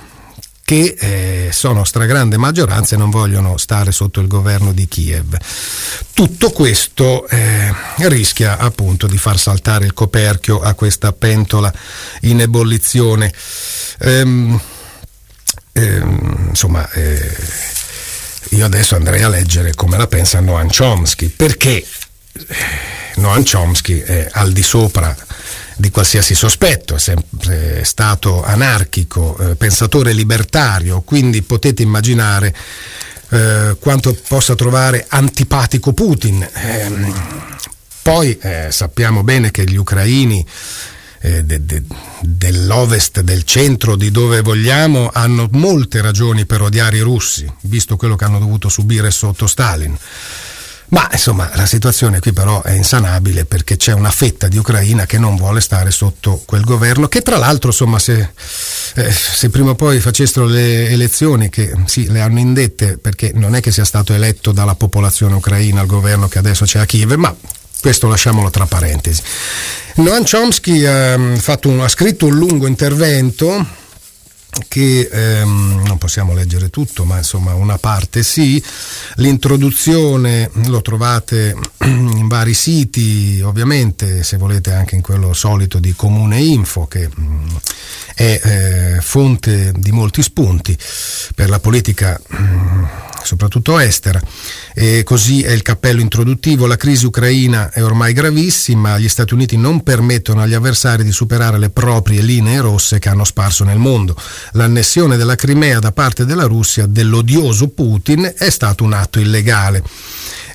che 0.66 0.96
eh, 0.98 1.50
sono 1.52 1.84
stragrande 1.84 2.38
maggioranza 2.38 2.96
e 2.96 2.98
non 2.98 3.12
vogliono 3.12 3.56
stare 3.58 3.92
sotto 3.92 4.20
il 4.20 4.28
governo 4.28 4.74
di 4.74 4.88
Kiev. 4.88 5.38
Tutto 6.12 6.50
questo 6.50 7.28
eh, 7.28 7.72
rischia 7.98 8.58
appunto 8.58 9.06
di 9.06 9.20
far 9.20 9.38
saltare 9.38 9.86
il 9.86 9.94
coperchio 9.94 10.60
a 10.62 10.74
questa 10.74 11.12
pentola 11.12 11.72
in 12.22 12.42
ebollizione. 12.42 13.32
Ehm, 14.00 14.60
ehm, 15.78 16.46
insomma, 16.50 16.90
eh, 16.92 17.36
io 18.52 18.66
adesso 18.66 18.96
andrei 18.96 19.22
a 19.24 19.30
leggere 19.30 19.74
come 19.76 19.98
la 19.98 20.08
pensa 20.08 20.40
Noam 20.40 20.70
Chomsky, 20.70 21.28
perché 21.28 21.76
eh, 21.78 21.86
Noam 23.16 23.44
Chomsky 23.44 24.00
è 24.00 24.30
al 24.32 24.54
di 24.54 24.64
sopra 24.64 25.16
di 25.76 25.90
qualsiasi 25.92 26.36
sospetto, 26.36 26.96
è 26.96 27.00
sempre 27.00 27.84
stato 27.84 28.44
anarchico, 28.44 29.38
eh, 29.38 29.56
pensatore 29.56 30.14
libertario, 30.14 31.02
quindi 31.02 31.42
potete 31.42 31.82
immaginare 31.82 32.56
eh, 33.30 33.76
quanto 33.78 34.18
possa 34.28 34.56
trovare 34.56 35.06
antipatico 35.10 35.92
Putin. 35.92 36.42
Eh, 36.42 37.14
poi 38.02 38.38
sappiamo 38.70 39.24
bene 39.24 39.50
che 39.50 39.64
gli 39.64 39.78
ucraini 39.78 40.46
eh, 41.26 41.44
de, 41.44 41.66
de, 41.66 41.82
dell'ovest, 42.22 43.22
del 43.22 43.44
centro, 43.44 43.96
di 43.96 44.12
dove 44.12 44.42
vogliamo, 44.42 45.10
hanno 45.12 45.48
molte 45.54 46.00
ragioni 46.02 46.46
per 46.46 46.62
odiare 46.62 46.98
i 46.98 47.02
russi, 47.02 47.52
visto 47.62 47.98
quello 47.98 48.16
che 48.16 48.26
hanno 48.26 48.38
dovuto 48.38 48.70
subire 48.70 49.10
sotto 49.10 49.48
Stalin. 49.48 49.98
Ma 50.88 51.10
insomma 51.12 51.50
la 51.56 51.66
situazione 51.66 52.20
qui 52.20 52.32
però 52.32 52.62
è 52.62 52.74
insanabile 52.74 53.46
perché 53.46 53.76
c'è 53.76 53.92
una 53.92 54.12
fetta 54.12 54.48
di 54.48 54.58
Ucraina 54.60 55.08
che 55.08 55.18
non 55.18 55.36
vuole 55.36 55.60
stare 55.60 55.90
sotto 55.90 56.44
quel 56.46 56.64
governo 56.64 57.08
che 57.08 57.24
tra 57.24 57.38
l'altro 57.38 57.72
insomma 57.72 57.98
se, 57.98 58.30
eh, 58.94 59.12
se 59.12 59.50
prima 59.50 59.72
o 59.72 59.76
poi 59.76 60.00
facessero 60.00 60.46
le 60.46 60.88
elezioni 60.90 61.50
che 61.50 61.74
sì 61.86 62.08
le 62.08 62.22
hanno 62.22 62.38
indette 62.38 63.00
perché 63.00 63.32
non 63.34 63.56
è 63.56 63.62
che 63.62 63.72
sia 63.72 63.84
stato 63.84 64.14
eletto 64.14 64.52
dalla 64.52 64.76
popolazione 64.76 65.34
ucraina 65.34 65.82
il 65.82 65.88
governo 65.88 66.28
che 66.28 66.38
adesso 66.38 66.66
c'è 66.66 66.78
a 66.78 66.86
Kiev 66.86 67.14
ma 67.14 67.36
questo 67.82 68.08
lasciamolo 68.08 68.50
tra 68.50 68.66
parentesi. 68.66 69.22
Noam 69.96 70.24
Chomsky 70.30 70.84
ehm, 70.84 71.40
un, 71.64 71.82
ha 71.82 71.88
scritto 71.88 72.26
un 72.26 72.36
lungo 72.36 72.68
intervento 72.68 73.84
che 74.68 75.10
ehm, 75.12 75.84
non 75.86 75.98
possiamo 75.98 76.34
leggere 76.34 76.70
tutto, 76.70 77.04
ma 77.04 77.18
insomma 77.18 77.54
una 77.54 77.78
parte 77.78 78.24
sì. 78.24 78.62
L'introduzione 79.16 80.50
lo 80.66 80.82
trovate 80.82 81.56
in 81.84 82.28
vari 82.28 82.54
siti, 82.54 83.42
ovviamente 83.44 84.24
se 84.24 84.38
volete 84.38 84.72
anche 84.72 84.96
in 84.96 85.02
quello 85.02 85.34
solito 85.34 85.80
di 85.80 85.94
Comune 85.94 86.40
Info, 86.40 86.88
che 86.88 87.10
mm, 87.10 87.48
è 88.16 88.42
eh, 88.44 89.02
fonte 89.02 89.74
di 89.76 89.92
molti 89.92 90.22
spunti 90.24 90.78
per 91.34 91.50
la 91.50 91.60
politica 91.60 92.20
mm, 92.34 92.84
soprattutto 93.26 93.80
estera. 93.80 94.22
E 94.74 95.04
così 95.04 95.44
è 95.44 95.52
il 95.52 95.62
cappello 95.62 96.02
introduttivo. 96.02 96.68
La 96.68 96.78
crisi 96.78 97.06
ucraina 97.06 97.72
è 97.72 97.84
ormai 97.84 98.14
gravissima, 98.14 98.98
gli 98.98 99.10
Stati 99.10 99.34
Uniti 99.34 99.58
non 99.58 99.84
permettono 99.84 100.42
agli 100.42 100.54
avversari 100.54 101.04
di 101.04 101.12
superare 101.12 101.58
le 101.58 101.70
proprie 101.70 102.22
linee 102.22 102.62
rosse 102.62 103.00
che 103.00 103.10
hanno 103.10 103.24
sparso 103.24 103.64
nel 103.64 103.78
mondo. 103.78 104.16
L'annessione 104.54 105.18
della 105.18 105.36
Crimea 105.36 105.80
da 105.80 105.92
parte 105.92 106.26
della 106.26 106.46
Russia 106.46 106.86
dell'odioso 106.86 107.70
Putin 107.70 108.34
è 108.38 108.50
stato 108.50 108.84
un 108.84 108.94
atto 108.94 109.20
illegale. 109.20 109.84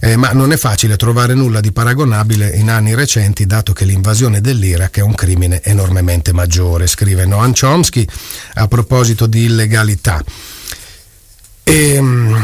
Eh, 0.03 0.17
ma 0.17 0.33
non 0.33 0.50
è 0.50 0.57
facile 0.57 0.97
trovare 0.97 1.35
nulla 1.35 1.61
di 1.61 1.73
paragonabile 1.73 2.49
in 2.55 2.71
anni 2.71 2.95
recenti, 2.95 3.45
dato 3.45 3.75
che 3.75 3.85
l'invasione 3.85 4.41
dell'Iraq 4.41 4.97
è 4.97 5.03
un 5.03 5.15
crimine 5.15 5.61
enormemente 5.62 6.33
maggiore, 6.33 6.87
scrive 6.87 7.27
Noam 7.27 7.53
Chomsky 7.53 8.07
a 8.55 8.67
proposito 8.67 9.27
di 9.27 9.45
illegalità. 9.45 10.25
E, 11.71 12.00
mm, 12.00 12.35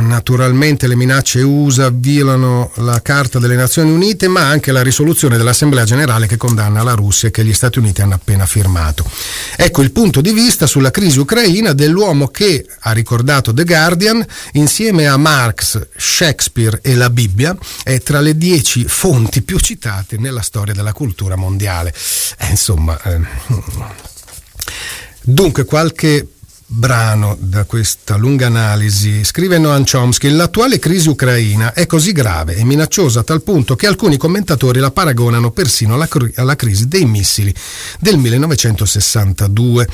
naturalmente 0.00 0.86
le 0.86 0.96
minacce 0.96 1.40
USA 1.40 1.88
violano 1.88 2.70
la 2.74 3.00
Carta 3.00 3.38
delle 3.38 3.56
Nazioni 3.56 3.90
Unite, 3.90 4.28
ma 4.28 4.42
anche 4.42 4.70
la 4.70 4.82
risoluzione 4.82 5.38
dell'Assemblea 5.38 5.84
Generale 5.84 6.26
che 6.26 6.36
condanna 6.36 6.82
la 6.82 6.92
Russia 6.92 7.28
e 7.28 7.30
che 7.30 7.42
gli 7.42 7.54
Stati 7.54 7.78
Uniti 7.78 8.02
hanno 8.02 8.16
appena 8.16 8.44
firmato. 8.44 9.10
Ecco 9.56 9.80
il 9.80 9.92
punto 9.92 10.20
di 10.20 10.30
vista 10.32 10.66
sulla 10.66 10.90
crisi 10.90 11.18
ucraina 11.18 11.72
dell'uomo 11.72 12.28
che, 12.28 12.66
ha 12.80 12.92
ricordato 12.92 13.54
The 13.54 13.64
Guardian, 13.64 14.22
insieme 14.52 15.06
a 15.06 15.16
Marx, 15.16 15.86
Shakespeare 15.96 16.80
e 16.82 16.96
la 16.96 17.08
Bibbia, 17.08 17.56
è 17.82 18.02
tra 18.02 18.20
le 18.20 18.36
dieci 18.36 18.84
fonti 18.86 19.40
più 19.40 19.58
citate 19.58 20.18
nella 20.18 20.42
storia 20.42 20.74
della 20.74 20.92
cultura 20.92 21.34
mondiale. 21.34 21.94
Eh, 22.36 22.50
insomma, 22.50 23.00
eh, 23.04 23.20
dunque 25.22 25.64
qualche 25.64 26.28
brano 26.68 27.36
da 27.38 27.64
questa 27.64 28.16
lunga 28.16 28.46
analisi, 28.46 29.22
scrive 29.24 29.58
Noam 29.58 29.84
Chomsky, 29.84 30.30
l'attuale 30.30 30.78
crisi 30.80 31.08
ucraina 31.08 31.72
è 31.72 31.86
così 31.86 32.10
grave 32.12 32.56
e 32.56 32.64
minacciosa 32.64 33.20
a 33.20 33.22
tal 33.22 33.42
punto 33.42 33.76
che 33.76 33.86
alcuni 33.86 34.16
commentatori 34.16 34.80
la 34.80 34.90
paragonano 34.90 35.52
persino 35.52 35.94
alla, 35.94 36.08
alla 36.34 36.56
crisi 36.56 36.88
dei 36.88 37.04
missili 37.04 37.54
del 38.00 38.18
1962. 38.18 39.86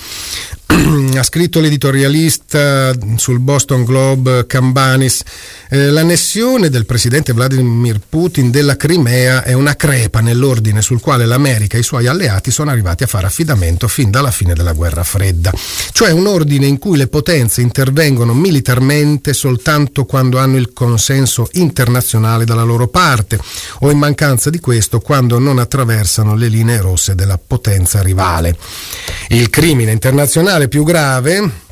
ha 1.17 1.23
scritto 1.23 1.61
l'editorialista 1.61 2.93
sul 3.17 3.39
Boston 3.39 3.85
Globe 3.85 4.47
Cambanis, 4.47 5.23
eh, 5.69 5.91
l'annessione 5.91 6.71
del 6.71 6.87
presidente 6.87 7.33
Vladimir 7.33 8.01
Putin 8.09 8.51
della 8.51 8.77
Crimea 8.77 9.43
è 9.43 9.53
una 9.53 9.77
crepa 9.77 10.21
nell'ordine 10.21 10.81
sul 10.81 11.01
quale 11.01 11.27
l'America 11.27 11.77
e 11.77 11.81
i 11.81 11.85
suoi 11.85 12.07
alleati 12.07 12.51
sono 12.51 12.71
arrivati 12.71 13.03
a 13.03 13.07
fare 13.07 13.27
affidamento 13.27 13.89
fin 13.89 14.11
dalla 14.11 14.31
fine 14.31 14.55
della 14.55 14.73
guerra 14.73 15.05
fredda, 15.05 15.53
cioè 15.93 16.11
un 16.11 16.27
ordine 16.27 16.62
in 16.67 16.79
cui 16.79 16.97
le 16.97 17.07
potenze 17.07 17.61
intervengono 17.61 18.35
militarmente 18.35 19.33
soltanto 19.33 20.05
quando 20.05 20.39
hanno 20.39 20.57
il 20.57 20.73
consenso 20.73 21.49
internazionale 21.53 22.45
dalla 22.45 22.63
loro 22.63 22.89
parte 22.89 23.39
o 23.81 23.91
in 23.91 23.99
mancanza 23.99 24.51
di 24.51 24.61
questo 24.61 25.01
quando 25.01 25.39
non 25.39 25.59
attraversano 25.59 26.35
le 26.35 26.49
linee 26.49 26.81
rosse 26.81 27.15
della 27.15 27.39
potenza 27.39 28.03
rivale. 28.03 28.57
Il 29.29 29.51
crimine 29.51 29.93
internazionale 29.93 30.69
più 30.69 30.85
grave 30.85 31.71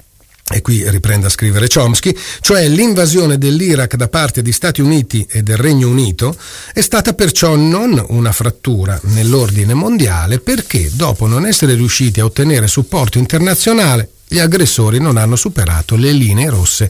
e 0.53 0.63
qui 0.63 0.89
riprende 0.91 1.27
a 1.27 1.31
scrivere 1.31 1.69
Chomsky, 1.69 2.17
cioè 2.41 2.67
l'invasione 2.67 3.39
dell'Iraq 3.39 3.95
da 3.95 4.09
parte 4.09 4.43
di 4.43 4.51
Stati 4.51 4.81
Uniti 4.81 5.25
e 5.31 5.43
del 5.43 5.57
Regno 5.57 5.89
Unito 5.89 6.37
è 6.73 6.81
stata 6.81 7.15
perciò 7.15 7.55
non 7.55 8.05
una 8.09 8.33
frattura 8.33 8.99
nell'ordine 9.05 9.75
mondiale 9.75 10.41
perché 10.41 10.91
dopo 10.93 11.27
non 11.27 11.47
essere 11.47 11.75
riusciti 11.75 12.19
a 12.19 12.25
ottenere 12.25 12.67
supporto 12.67 13.19
internazionale 13.19 14.11
gli 14.33 14.39
aggressori 14.39 15.01
non 15.01 15.17
hanno 15.17 15.35
superato 15.35 15.97
le 15.97 16.13
linee 16.13 16.49
rosse 16.49 16.89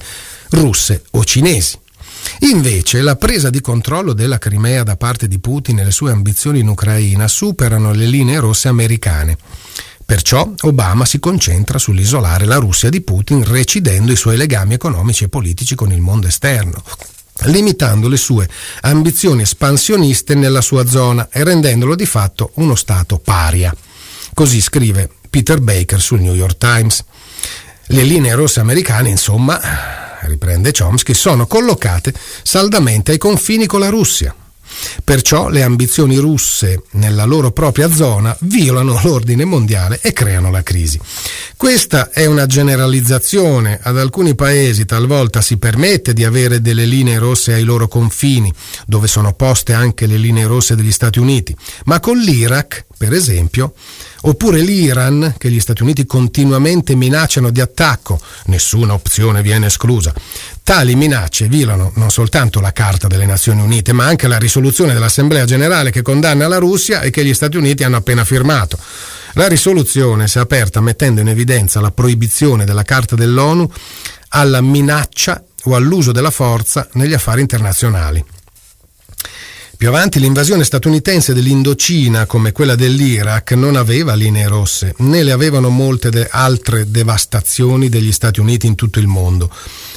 russe 0.50 1.04
o 1.12 1.24
cinesi. 1.24 1.78
Invece 2.40 3.00
la 3.00 3.16
presa 3.16 3.48
di 3.48 3.62
controllo 3.62 4.12
della 4.12 4.36
Crimea 4.36 4.82
da 4.82 4.96
parte 4.96 5.26
di 5.26 5.38
Putin 5.38 5.78
e 5.78 5.84
le 5.84 5.90
sue 5.90 6.12
ambizioni 6.12 6.58
in 6.58 6.68
Ucraina 6.68 7.28
superano 7.28 7.92
le 7.92 8.04
linee 8.04 8.40
rosse 8.40 8.68
americane. 8.68 9.38
Perciò 10.04 10.52
Obama 10.62 11.06
si 11.06 11.18
concentra 11.18 11.78
sull'isolare 11.78 12.44
la 12.44 12.56
Russia 12.56 12.90
di 12.90 13.00
Putin 13.00 13.42
recidendo 13.42 14.12
i 14.12 14.16
suoi 14.16 14.36
legami 14.36 14.74
economici 14.74 15.24
e 15.24 15.28
politici 15.28 15.74
con 15.74 15.92
il 15.92 16.00
mondo 16.00 16.26
esterno 16.26 16.82
limitando 17.44 18.06
le 18.06 18.18
sue 18.18 18.46
ambizioni 18.82 19.40
espansioniste 19.40 20.34
nella 20.34 20.60
sua 20.60 20.86
zona 20.86 21.30
e 21.32 21.42
rendendolo 21.42 21.94
di 21.94 22.04
fatto 22.04 22.50
uno 22.56 22.74
Stato 22.74 23.18
paria. 23.18 23.74
Così 24.34 24.60
scrive 24.60 25.08
Peter 25.30 25.58
Baker 25.60 26.00
sul 26.00 26.20
New 26.20 26.34
York 26.34 26.58
Times. 26.58 27.04
Le 27.92 28.04
linee 28.04 28.34
rosse 28.34 28.60
americane, 28.60 29.08
insomma, 29.08 29.60
riprende 30.20 30.70
Chomsky, 30.70 31.12
sono 31.12 31.48
collocate 31.48 32.14
saldamente 32.42 33.10
ai 33.10 33.18
confini 33.18 33.66
con 33.66 33.80
la 33.80 33.88
Russia. 33.88 34.32
Perciò 35.04 35.48
le 35.48 35.62
ambizioni 35.62 36.16
russe 36.16 36.82
nella 36.92 37.24
loro 37.24 37.50
propria 37.50 37.92
zona 37.92 38.36
violano 38.40 39.00
l'ordine 39.04 39.44
mondiale 39.44 39.98
e 40.02 40.12
creano 40.12 40.50
la 40.50 40.62
crisi. 40.62 40.98
Questa 41.56 42.10
è 42.10 42.26
una 42.26 42.46
generalizzazione. 42.46 43.78
Ad 43.82 43.98
alcuni 43.98 44.34
paesi 44.34 44.84
talvolta 44.86 45.40
si 45.40 45.58
permette 45.58 46.12
di 46.12 46.24
avere 46.24 46.60
delle 46.60 46.86
linee 46.86 47.18
rosse 47.18 47.52
ai 47.52 47.64
loro 47.64 47.88
confini, 47.88 48.52
dove 48.86 49.06
sono 49.06 49.34
poste 49.34 49.72
anche 49.72 50.06
le 50.06 50.16
linee 50.16 50.46
rosse 50.46 50.74
degli 50.74 50.92
Stati 50.92 51.18
Uniti, 51.18 51.54
ma 51.84 52.00
con 52.00 52.18
l'Iraq, 52.18 52.86
per 52.96 53.12
esempio, 53.12 53.74
oppure 54.22 54.60
l'Iran, 54.60 55.34
che 55.38 55.50
gli 55.50 55.60
Stati 55.60 55.82
Uniti 55.82 56.06
continuamente 56.06 56.94
minacciano 56.94 57.50
di 57.50 57.60
attacco, 57.60 58.20
nessuna 58.46 58.94
opzione 58.94 59.42
viene 59.42 59.66
esclusa. 59.66 60.12
Tali 60.70 60.94
minacce 60.94 61.48
violano 61.48 61.90
non 61.96 62.10
soltanto 62.10 62.60
la 62.60 62.70
Carta 62.70 63.08
delle 63.08 63.26
Nazioni 63.26 63.60
Unite, 63.60 63.92
ma 63.92 64.04
anche 64.04 64.28
la 64.28 64.38
risoluzione 64.38 64.92
dell'Assemblea 64.92 65.44
generale 65.44 65.90
che 65.90 66.00
condanna 66.00 66.46
la 66.46 66.58
Russia 66.58 67.00
e 67.00 67.10
che 67.10 67.24
gli 67.24 67.34
Stati 67.34 67.56
Uniti 67.56 67.82
hanno 67.82 67.96
appena 67.96 68.24
firmato. 68.24 68.78
La 69.32 69.48
risoluzione 69.48 70.28
si 70.28 70.38
è 70.38 70.40
aperta 70.40 70.80
mettendo 70.80 71.22
in 71.22 71.28
evidenza 71.28 71.80
la 71.80 71.90
proibizione 71.90 72.64
della 72.64 72.84
Carta 72.84 73.16
dell'ONU 73.16 73.68
alla 74.28 74.60
minaccia 74.60 75.42
o 75.64 75.74
all'uso 75.74 76.12
della 76.12 76.30
forza 76.30 76.86
negli 76.92 77.14
affari 77.14 77.40
internazionali. 77.40 78.24
Più 79.80 79.88
avanti 79.88 80.20
l'invasione 80.20 80.62
statunitense 80.62 81.32
dell'Indocina, 81.32 82.26
come 82.26 82.52
quella 82.52 82.74
dell'Iraq, 82.74 83.52
non 83.52 83.76
aveva 83.76 84.12
linee 84.12 84.46
rosse, 84.46 84.92
né 84.98 85.22
le 85.22 85.32
avevano 85.32 85.70
molte 85.70 86.10
de 86.10 86.28
altre 86.30 86.90
devastazioni 86.90 87.88
degli 87.88 88.12
Stati 88.12 88.40
Uniti 88.40 88.66
in 88.66 88.74
tutto 88.74 88.98
il 88.98 89.06
mondo. 89.06 89.50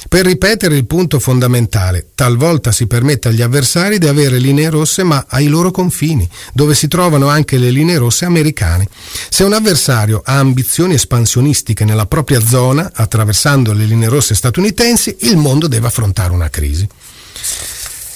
Per 0.08 0.24
ripetere 0.24 0.76
il 0.76 0.86
punto 0.86 1.18
fondamentale, 1.18 2.06
talvolta 2.14 2.72
si 2.72 2.86
permette 2.86 3.28
agli 3.28 3.42
avversari 3.42 3.98
di 3.98 4.08
avere 4.08 4.38
linee 4.38 4.70
rosse 4.70 5.02
ma 5.02 5.26
ai 5.28 5.48
loro 5.48 5.70
confini, 5.70 6.26
dove 6.54 6.74
si 6.74 6.88
trovano 6.88 7.28
anche 7.28 7.58
le 7.58 7.68
linee 7.68 7.98
rosse 7.98 8.24
americane. 8.24 8.88
Se 9.28 9.44
un 9.44 9.52
avversario 9.52 10.22
ha 10.24 10.38
ambizioni 10.38 10.94
espansionistiche 10.94 11.84
nella 11.84 12.06
propria 12.06 12.40
zona, 12.40 12.90
attraversando 12.90 13.74
le 13.74 13.84
linee 13.84 14.08
rosse 14.08 14.34
statunitensi, 14.34 15.14
il 15.20 15.36
mondo 15.36 15.68
deve 15.68 15.88
affrontare 15.88 16.32
una 16.32 16.48
crisi. 16.48 16.88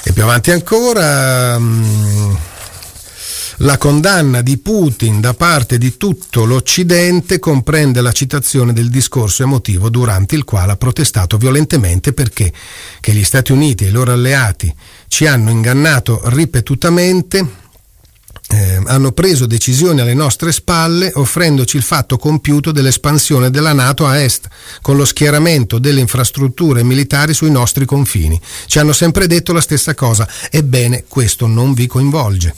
E 0.04 0.12
più 0.12 0.22
avanti 0.22 0.50
ancora, 0.50 1.58
mm, 1.58 2.34
la 3.62 3.76
condanna 3.76 4.40
di 4.40 4.58
Putin 4.58 5.20
da 5.20 5.34
parte 5.34 5.78
di 5.78 5.96
tutto 5.96 6.44
l'Occidente 6.44 7.40
comprende 7.40 8.00
la 8.00 8.12
citazione 8.12 8.72
del 8.72 8.88
discorso 8.88 9.42
emotivo 9.42 9.88
durante 9.90 10.36
il 10.36 10.44
quale 10.44 10.72
ha 10.72 10.76
protestato 10.76 11.36
violentemente 11.38 12.12
perché 12.12 12.52
che 13.00 13.12
gli 13.12 13.24
Stati 13.24 13.50
Uniti 13.50 13.84
e 13.84 13.88
i 13.88 13.90
loro 13.90 14.12
alleati 14.12 14.72
ci 15.08 15.26
hanno 15.26 15.50
ingannato 15.50 16.20
ripetutamente 16.26 17.66
eh, 18.48 18.80
hanno 18.86 19.12
preso 19.12 19.46
decisioni 19.46 20.00
alle 20.00 20.14
nostre 20.14 20.52
spalle 20.52 21.10
offrendoci 21.14 21.76
il 21.76 21.82
fatto 21.82 22.16
compiuto 22.16 22.72
dell'espansione 22.72 23.50
della 23.50 23.72
Nato 23.72 24.06
a 24.06 24.18
est, 24.18 24.48
con 24.80 24.96
lo 24.96 25.04
schieramento 25.04 25.78
delle 25.78 26.00
infrastrutture 26.00 26.82
militari 26.82 27.34
sui 27.34 27.50
nostri 27.50 27.84
confini. 27.84 28.40
Ci 28.66 28.78
hanno 28.78 28.92
sempre 28.92 29.26
detto 29.26 29.52
la 29.52 29.60
stessa 29.60 29.94
cosa, 29.94 30.26
ebbene 30.50 31.04
questo 31.06 31.46
non 31.46 31.74
vi 31.74 31.86
coinvolge. 31.86 32.54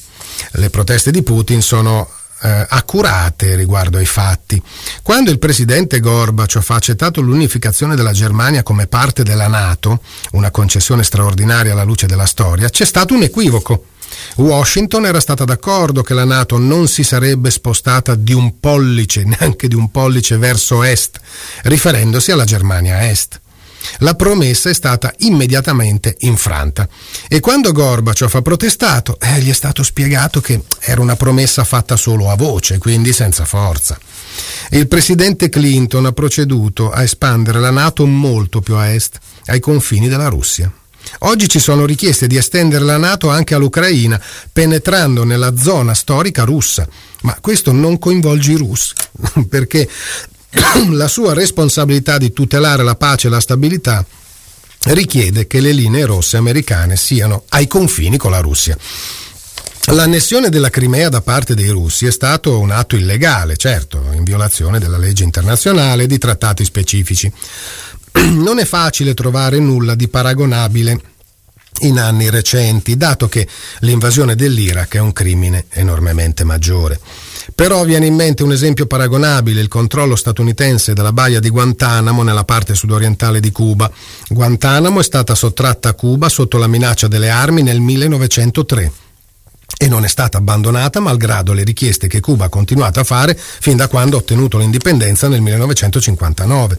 Le 0.52 0.70
proteste 0.70 1.10
di 1.10 1.22
Putin 1.22 1.60
sono 1.60 2.08
eh, 2.42 2.66
accurate 2.68 3.56
riguardo 3.56 3.98
ai 3.98 4.06
fatti. 4.06 4.60
Quando 5.02 5.30
il 5.30 5.38
presidente 5.38 6.00
Gorbaciov 6.00 6.64
ha 6.68 6.74
accettato 6.74 7.20
l'unificazione 7.20 7.96
della 7.96 8.12
Germania 8.12 8.62
come 8.62 8.86
parte 8.86 9.22
della 9.22 9.48
Nato, 9.48 10.00
una 10.32 10.50
concessione 10.50 11.02
straordinaria 11.02 11.72
alla 11.72 11.82
luce 11.82 12.06
della 12.06 12.26
storia, 12.26 12.68
c'è 12.68 12.84
stato 12.84 13.14
un 13.14 13.22
equivoco. 13.22 13.86
Washington 14.36 15.06
era 15.06 15.20
stata 15.20 15.44
d'accordo 15.44 16.02
che 16.02 16.14
la 16.14 16.24
Nato 16.24 16.58
non 16.58 16.88
si 16.88 17.02
sarebbe 17.02 17.50
spostata 17.50 18.14
di 18.14 18.32
un 18.32 18.58
pollice, 18.58 19.24
neanche 19.26 19.68
di 19.68 19.74
un 19.74 19.90
pollice 19.90 20.36
verso 20.36 20.82
est, 20.82 21.20
riferendosi 21.62 22.30
alla 22.30 22.44
Germania 22.44 23.08
Est. 23.08 23.40
La 23.98 24.14
promessa 24.14 24.68
è 24.68 24.74
stata 24.74 25.12
immediatamente 25.18 26.16
infranta 26.20 26.86
e 27.28 27.40
quando 27.40 27.72
Gorbaciov 27.72 28.34
ha 28.34 28.42
protestato 28.42 29.18
eh, 29.18 29.40
gli 29.40 29.48
è 29.48 29.54
stato 29.54 29.82
spiegato 29.82 30.40
che 30.40 30.62
era 30.80 31.00
una 31.00 31.16
promessa 31.16 31.64
fatta 31.64 31.96
solo 31.96 32.30
a 32.30 32.36
voce, 32.36 32.78
quindi 32.78 33.12
senza 33.12 33.44
forza. 33.44 33.98
Il 34.70 34.86
presidente 34.86 35.48
Clinton 35.48 36.06
ha 36.06 36.12
proceduto 36.12 36.90
a 36.90 37.02
espandere 37.02 37.58
la 37.58 37.70
Nato 37.70 38.06
molto 38.06 38.60
più 38.60 38.74
a 38.74 38.88
est, 38.88 39.18
ai 39.46 39.60
confini 39.60 40.08
della 40.08 40.28
Russia. 40.28 40.70
Oggi 41.20 41.48
ci 41.48 41.58
sono 41.58 41.84
richieste 41.84 42.26
di 42.26 42.36
estendere 42.36 42.84
la 42.84 42.96
Nato 42.96 43.28
anche 43.28 43.54
all'Ucraina, 43.54 44.20
penetrando 44.52 45.24
nella 45.24 45.56
zona 45.56 45.94
storica 45.94 46.44
russa, 46.44 46.86
ma 47.22 47.36
questo 47.40 47.72
non 47.72 47.98
coinvolge 47.98 48.52
i 48.52 48.56
russi, 48.56 48.94
perché 49.48 49.88
la 50.90 51.08
sua 51.08 51.34
responsabilità 51.34 52.18
di 52.18 52.32
tutelare 52.32 52.82
la 52.82 52.96
pace 52.96 53.28
e 53.28 53.30
la 53.30 53.40
stabilità 53.40 54.04
richiede 54.84 55.46
che 55.46 55.60
le 55.60 55.72
linee 55.72 56.06
rosse 56.06 56.36
americane 56.36 56.96
siano 56.96 57.44
ai 57.50 57.66
confini 57.66 58.16
con 58.16 58.30
la 58.30 58.40
Russia. 58.40 58.76
L'annessione 59.92 60.50
della 60.50 60.70
Crimea 60.70 61.08
da 61.08 61.20
parte 61.20 61.54
dei 61.54 61.68
russi 61.68 62.06
è 62.06 62.12
stato 62.12 62.58
un 62.58 62.70
atto 62.70 62.94
illegale, 62.94 63.56
certo, 63.56 64.00
in 64.12 64.22
violazione 64.22 64.78
della 64.78 64.98
legge 64.98 65.24
internazionale 65.24 66.04
e 66.04 66.06
di 66.06 66.16
trattati 66.16 66.64
specifici. 66.64 67.30
non 68.34 68.58
è 68.58 68.64
facile 68.64 69.14
trovare 69.14 69.58
nulla 69.58 69.94
di 69.94 70.08
paragonabile 70.08 71.00
in 71.80 71.98
anni 71.98 72.28
recenti, 72.28 72.96
dato 72.96 73.28
che 73.28 73.46
l'invasione 73.80 74.34
dell'Iraq 74.34 74.96
è 74.96 75.00
un 75.00 75.12
crimine 75.12 75.66
enormemente 75.70 76.44
maggiore. 76.44 77.00
Però 77.54 77.84
viene 77.84 78.06
in 78.06 78.14
mente 78.14 78.42
un 78.42 78.52
esempio 78.52 78.86
paragonabile, 78.86 79.60
il 79.60 79.68
controllo 79.68 80.14
statunitense 80.14 80.92
della 80.92 81.12
baia 81.12 81.40
di 81.40 81.48
Guantanamo 81.48 82.22
nella 82.22 82.44
parte 82.44 82.74
sudorientale 82.74 83.40
di 83.40 83.50
Cuba. 83.50 83.90
Guantanamo 84.28 85.00
è 85.00 85.02
stata 85.02 85.34
sottratta 85.34 85.90
a 85.90 85.94
Cuba 85.94 86.28
sotto 86.28 86.58
la 86.58 86.66
minaccia 86.66 87.08
delle 87.08 87.30
armi 87.30 87.62
nel 87.62 87.80
1903 87.80 88.92
e 89.78 89.88
non 89.88 90.04
è 90.04 90.08
stata 90.08 90.38
abbandonata 90.38 91.00
malgrado 91.00 91.52
le 91.52 91.64
richieste 91.64 92.06
che 92.06 92.20
Cuba 92.20 92.46
ha 92.46 92.48
continuato 92.48 93.00
a 93.00 93.04
fare 93.04 93.34
fin 93.36 93.76
da 93.76 93.88
quando 93.88 94.16
ha 94.16 94.20
ottenuto 94.20 94.58
l'indipendenza 94.58 95.28
nel 95.28 95.40
1959. 95.40 96.78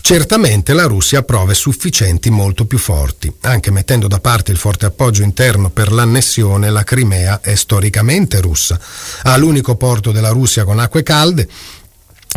Certamente 0.00 0.72
la 0.72 0.86
Russia 0.86 1.20
ha 1.20 1.22
prove 1.22 1.54
sufficienti 1.54 2.30
molto 2.30 2.64
più 2.64 2.78
forti. 2.78 3.32
Anche 3.42 3.70
mettendo 3.70 4.08
da 4.08 4.18
parte 4.18 4.50
il 4.50 4.58
forte 4.58 4.86
appoggio 4.86 5.22
interno 5.22 5.70
per 5.70 5.92
l'annessione, 5.92 6.70
la 6.70 6.82
Crimea 6.82 7.40
è 7.40 7.54
storicamente 7.54 8.40
russa. 8.40 8.80
Ha 9.22 9.36
l'unico 9.36 9.76
porto 9.76 10.10
della 10.10 10.30
Russia 10.30 10.64
con 10.64 10.78
acque 10.78 11.02
calde 11.02 11.48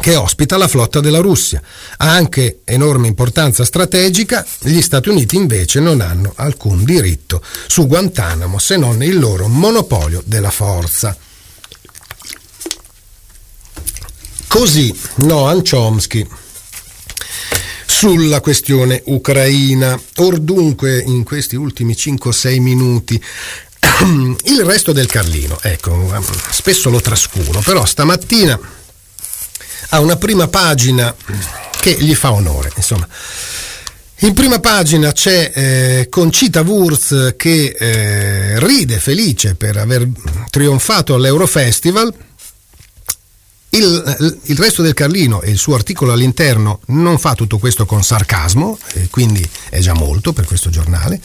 che 0.01 0.15
ospita 0.15 0.57
la 0.57 0.67
flotta 0.67 0.99
della 0.99 1.19
Russia. 1.19 1.61
Ha 1.97 2.11
anche 2.11 2.59
enorme 2.63 3.07
importanza 3.07 3.63
strategica, 3.63 4.45
gli 4.59 4.81
Stati 4.81 5.09
Uniti 5.09 5.35
invece 5.35 5.79
non 5.79 6.01
hanno 6.01 6.33
alcun 6.35 6.83
diritto 6.83 7.41
su 7.67 7.87
Guantanamo 7.87 8.59
se 8.59 8.75
non 8.75 9.01
il 9.03 9.17
loro 9.17 9.47
monopolio 9.47 10.21
della 10.25 10.51
forza. 10.51 11.15
Così 14.47 14.95
Noam 15.15 15.63
Chomsky 15.67 16.27
sulla 17.93 18.41
questione 18.41 19.01
ucraina. 19.05 19.99
Or 20.17 20.39
dunque, 20.39 20.99
in 20.99 21.23
questi 21.23 21.55
ultimi 21.55 21.93
5-6 21.93 22.59
minuti, 22.59 23.21
il 24.45 24.65
resto 24.65 24.91
del 24.91 25.05
Carlino, 25.05 25.59
ecco, 25.61 26.11
spesso 26.49 26.89
lo 26.89 26.99
trascuro, 26.99 27.61
però 27.61 27.85
stamattina 27.85 28.59
ha 29.89 29.99
una 29.99 30.15
prima 30.15 30.47
pagina 30.47 31.15
che 31.79 31.95
gli 31.99 32.15
fa 32.15 32.31
onore, 32.31 32.71
insomma. 32.75 33.07
In 34.19 34.33
prima 34.33 34.59
pagina 34.59 35.11
c'è 35.11 35.51
eh, 35.53 36.07
Concita 36.09 36.61
Wurz 36.61 37.33
che 37.35 37.75
eh, 37.77 38.59
ride 38.59 38.97
felice 38.97 39.55
per 39.55 39.77
aver 39.77 40.07
trionfato 40.49 41.13
all'Eurofestival. 41.13 42.13
Il, 43.73 44.39
il, 44.43 44.57
resto 44.57 44.83
del 44.83 44.93
Carlino 44.93 45.41
e 45.41 45.49
il 45.49 45.57
suo 45.57 45.73
articolo 45.73 46.11
all'interno 46.11 46.81
non 46.87 47.17
fa 47.17 47.33
tutto 47.33 47.57
questo 47.57 47.87
con 47.87 48.03
sarcasmo, 48.03 48.77
eh, 48.93 49.07
quindi 49.09 49.47
è 49.69 49.79
già 49.79 49.93
molto 49.93 50.31
per 50.31 50.45
questo 50.45 50.69
giornale. 50.69 51.19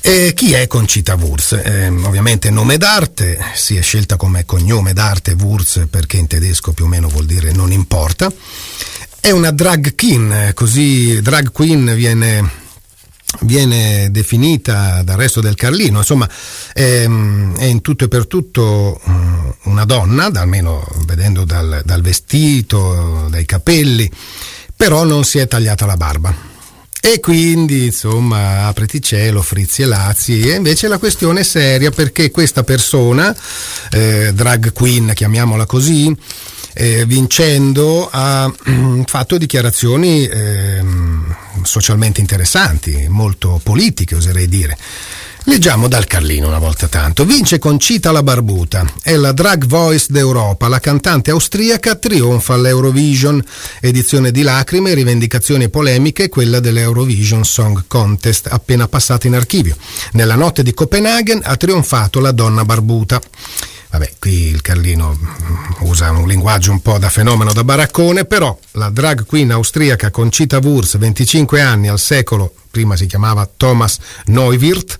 E 0.00 0.32
chi 0.34 0.52
è 0.54 0.66
Concita 0.66 1.16
Wurz? 1.16 1.52
Eh, 1.52 1.88
ovviamente 1.88 2.48
nome 2.48 2.78
d'arte, 2.78 3.38
si 3.54 3.76
è 3.76 3.82
scelta 3.82 4.16
come 4.16 4.46
cognome 4.46 4.94
d'arte 4.94 5.32
Wurz 5.32 5.86
perché 5.90 6.16
in 6.16 6.26
tedesco 6.26 6.72
più 6.72 6.86
o 6.86 6.88
meno 6.88 7.08
vuol 7.08 7.26
dire 7.26 7.52
non 7.52 7.70
importa. 7.70 8.32
È 9.20 9.30
una 9.30 9.50
drag 9.50 9.94
queen, 9.94 10.52
così 10.54 11.20
drag 11.20 11.52
queen 11.52 11.94
viene, 11.94 12.50
viene 13.40 14.10
definita 14.10 15.02
dal 15.02 15.18
resto 15.18 15.42
del 15.42 15.54
Carlino, 15.56 15.98
insomma 15.98 16.26
è, 16.72 17.02
è, 17.02 17.64
in 17.64 17.80
tutto 17.82 18.04
e 18.04 18.08
per 18.08 18.26
tutto 18.26 18.98
mm, 19.06 19.48
una 19.64 19.84
donna, 19.84 20.30
almeno 20.32 20.86
vedendo 21.18 21.44
dal, 21.44 21.82
dal 21.84 22.00
vestito, 22.00 23.26
dai 23.28 23.44
capelli, 23.44 24.08
però 24.76 25.02
non 25.02 25.24
si 25.24 25.38
è 25.38 25.48
tagliata 25.48 25.84
la 25.84 25.96
barba. 25.96 26.32
E 27.00 27.20
quindi, 27.20 27.86
insomma, 27.86 28.66
apriti 28.66 29.02
cielo, 29.02 29.42
frizzi 29.42 29.82
e 29.82 29.86
lazzi. 29.86 30.40
E 30.40 30.54
invece 30.54 30.86
la 30.86 30.98
questione 30.98 31.40
è 31.40 31.44
seria 31.44 31.90
perché 31.90 32.30
questa 32.30 32.62
persona, 32.62 33.34
eh, 33.90 34.30
drag 34.32 34.72
queen, 34.72 35.12
chiamiamola 35.12 35.66
così, 35.66 36.14
eh, 36.74 37.04
vincendo 37.04 38.08
ha 38.10 38.52
mm, 38.70 39.02
fatto 39.06 39.38
dichiarazioni 39.38 40.26
eh, 40.26 40.84
socialmente 41.62 42.20
interessanti, 42.20 43.06
molto 43.08 43.60
politiche 43.62 44.14
oserei 44.14 44.48
dire. 44.48 44.76
Leggiamo 45.48 45.88
dal 45.88 46.06
Carlino 46.06 46.46
una 46.46 46.58
volta 46.58 46.88
tanto. 46.88 47.24
Vince 47.24 47.58
Concita 47.58 48.12
la 48.12 48.22
Barbuta, 48.22 48.84
è 49.02 49.16
la 49.16 49.32
drag 49.32 49.64
voice 49.64 50.08
d'Europa, 50.10 50.68
la 50.68 50.78
cantante 50.78 51.30
austriaca 51.30 51.94
trionfa 51.94 52.52
all'Eurovision, 52.52 53.42
edizione 53.80 54.30
di 54.30 54.42
lacrime, 54.42 54.92
rivendicazioni 54.92 55.64
e 55.64 55.68
polemiche, 55.70 56.28
quella 56.28 56.60
dell'Eurovision 56.60 57.44
Song 57.44 57.84
Contest 57.88 58.48
appena 58.50 58.88
passata 58.88 59.26
in 59.26 59.34
archivio. 59.34 59.74
Nella 60.12 60.34
notte 60.34 60.62
di 60.62 60.74
Copenaghen 60.74 61.40
ha 61.42 61.56
trionfato 61.56 62.20
la 62.20 62.32
donna 62.32 62.66
barbuta. 62.66 63.18
Vabbè, 63.90 64.12
qui 64.18 64.48
il 64.48 64.60
Carlino 64.60 65.18
usa 65.80 66.10
un 66.10 66.28
linguaggio 66.28 66.72
un 66.72 66.80
po' 66.80 66.98
da 66.98 67.08
fenomeno 67.08 67.54
da 67.54 67.64
baraccone, 67.64 68.26
però 68.26 68.56
la 68.72 68.90
drag 68.90 69.24
queen 69.24 69.50
austriaca 69.50 70.10
Concita 70.10 70.58
Wurz, 70.58 70.98
25 70.98 71.62
anni 71.62 71.88
al 71.88 71.98
secolo, 71.98 72.52
prima 72.70 72.96
si 72.96 73.06
chiamava 73.06 73.48
Thomas 73.56 73.98
Neuwirth, 74.26 74.98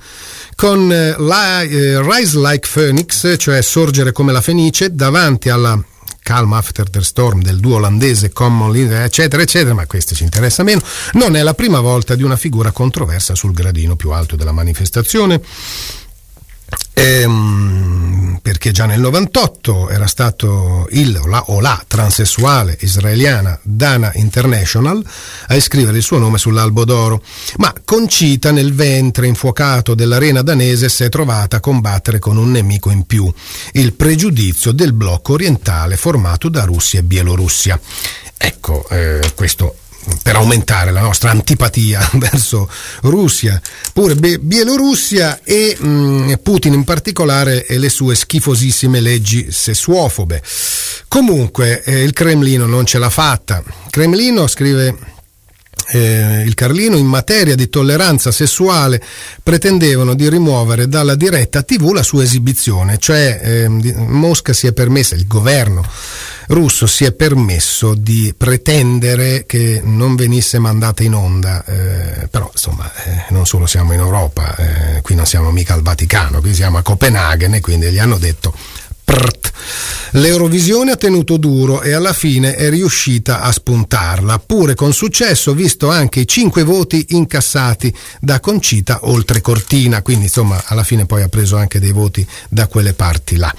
con 0.59 0.91
eh, 0.91 1.15
la, 1.19 1.63
eh, 1.63 2.03
Rise 2.03 2.37
Like 2.37 2.69
Phoenix, 2.69 3.37
cioè 3.39 3.63
sorgere 3.63 4.11
come 4.11 4.33
la 4.33 4.41
fenice, 4.41 4.93
davanti 4.93 5.51
alla 5.51 5.81
Calm 6.21 6.53
After 6.53 6.91
the 6.91 7.01
Storm 7.01 7.43
del 7.43 7.61
duo 7.61 7.77
olandese 7.77 8.33
Common 8.33 8.73
Leader, 8.73 9.03
eccetera, 9.03 9.41
eccetera, 9.41 9.73
ma 9.73 9.87
questo 9.87 10.17
ci 10.17 10.25
interessa 10.25 10.65
meno, 10.65 10.83
non 11.13 11.37
è 11.37 11.43
la 11.45 11.55
prima 11.55 11.79
volta 11.79 12.17
di 12.17 12.25
una 12.25 12.35
figura 12.35 12.73
controversa 12.73 13.37
sul 13.37 13.53
gradino 13.53 13.95
più 13.95 14.11
alto 14.11 14.35
della 14.35 14.51
manifestazione. 14.51 15.41
Ehm, 16.95 18.28
perché 18.49 18.71
già 18.71 18.87
nel 18.87 19.01
98 19.01 19.91
era 19.91 20.07
stato 20.07 20.87
il 20.93 21.15
o 21.23 21.27
la, 21.27 21.45
o 21.49 21.61
la 21.61 21.85
transessuale 21.87 22.79
israeliana 22.81 23.59
Dana 23.63 24.11
International 24.15 25.05
a 25.49 25.55
iscrivere 25.55 25.99
il 25.99 26.03
suo 26.03 26.17
nome 26.17 26.39
sull'albo 26.39 26.87
d'oro, 26.87 27.23
ma 27.59 27.75
Concita 27.85 28.51
nel 28.51 28.73
ventre 28.73 29.27
infuocato 29.27 29.95
dell'arena 29.95 30.41
danese 30.41 30.89
si 30.89 31.05
è 31.05 31.11
trovata 31.11 31.59
a 31.59 31.61
combattere 31.61 32.19
con 32.19 32.39
un 32.39 32.51
nemico 32.51 32.89
in 32.89 33.05
più, 33.05 33.31
il 33.73 33.93
pregiudizio 33.93 34.73
del 34.73 34.95
blocco 34.95 35.35
orientale 35.35 35.99
formato 35.99 36.49
da 36.49 36.65
Russia 36.65 37.01
e 37.01 37.03
Bielorussia. 37.03 37.79
Ecco, 38.39 38.89
eh, 38.89 39.33
questo 39.35 39.77
per 40.23 40.37
aumentare 40.37 40.91
la 40.91 41.01
nostra 41.01 41.31
antipatia 41.31 42.09
verso 42.15 42.69
Russia, 43.03 43.61
pure 43.93 44.15
Bielorussia 44.15 45.41
e 45.45 45.77
mh, 45.79 45.89
mm, 45.89 46.33
Putin 46.43 46.73
in 46.73 46.85
particolare 46.85 47.67
e 47.67 47.79
le 47.79 47.89
sue 47.89 48.15
schifosissime 48.15 49.01
leggi 49.01 49.51
sessuofobe. 49.51 50.43
Comunque 51.09 51.83
eh, 51.83 52.03
il 52.03 52.13
Cremlino 52.13 52.67
non 52.67 52.87
ce 52.87 52.99
l'ha 52.99 53.11
fatta. 53.11 53.63
Cremlino 53.91 54.47
scrive 54.47 55.17
eh, 55.91 56.43
il 56.45 56.55
Carlino 56.55 56.97
in 56.97 57.07
materia 57.07 57.55
di 57.55 57.69
tolleranza 57.69 58.31
sessuale 58.31 59.03
pretendevano 59.43 60.15
di 60.15 60.29
rimuovere 60.29 60.89
dalla 60.89 61.15
diretta 61.15 61.63
TV 61.63 61.93
la 61.93 62.03
sua 62.03 62.23
esibizione, 62.23 62.99
cioè 62.99 63.41
eh, 63.43 63.69
Mosca 63.69 64.53
si 64.53 64.67
è 64.67 64.73
permessa, 64.73 65.15
il 65.15 65.27
governo 65.27 65.87
russo 66.49 66.87
si 66.87 67.05
è 67.05 67.13
permesso 67.13 67.95
di 67.95 68.35
pretendere 68.37 69.45
che 69.47 69.81
non 69.83 70.15
venisse 70.15 70.59
mandata 70.59 71.03
in 71.03 71.15
onda, 71.15 71.65
eh, 71.65 72.29
però 72.29 72.49
insomma 72.53 72.91
eh, 73.05 73.25
non 73.31 73.47
solo 73.47 73.67
siamo 73.67 73.93
in 73.93 74.01
Europa, 74.01 74.55
eh, 74.57 75.01
qui 75.03 75.15
non 75.15 75.27
siamo 75.27 75.51
mica 75.51 75.75
al 75.75 75.83
Vaticano, 75.83 76.41
qui 76.41 76.55
siamo 76.55 76.79
a 76.79 76.83
Copenaghen 76.83 77.55
e 77.55 77.61
quindi 77.61 77.91
gli 77.91 77.99
hanno 77.99 78.19
detto 78.19 78.55
Prrt. 79.09 79.53
L'Eurovisione 80.13 80.93
ha 80.93 80.97
tenuto 80.97 81.39
duro 81.39 81.81
e 81.81 81.93
alla 81.93 82.13
fine 82.13 82.55
è 82.57 82.69
riuscita 82.69 83.41
a 83.41 83.51
spuntarla, 83.51 84.39
pure 84.39 84.75
con 84.75 84.93
successo, 84.93 85.55
visto 85.55 85.89
anche 85.89 86.21
i 86.21 86.27
cinque 86.27 86.63
voti 86.63 87.07
incassati 87.11 87.93
da 88.21 88.39
Concita 88.39 89.01
oltre 89.03 89.41
Cortina, 89.41 90.03
quindi 90.03 90.25
insomma 90.25 90.63
alla 90.67 90.83
fine 90.83 91.07
poi 91.07 91.23
ha 91.23 91.29
preso 91.29 91.57
anche 91.57 91.81
dei 91.81 91.93
voti 91.93 92.27
da 92.51 92.67
quelle 92.67 92.93
parti 92.93 93.37
là. 93.37 93.55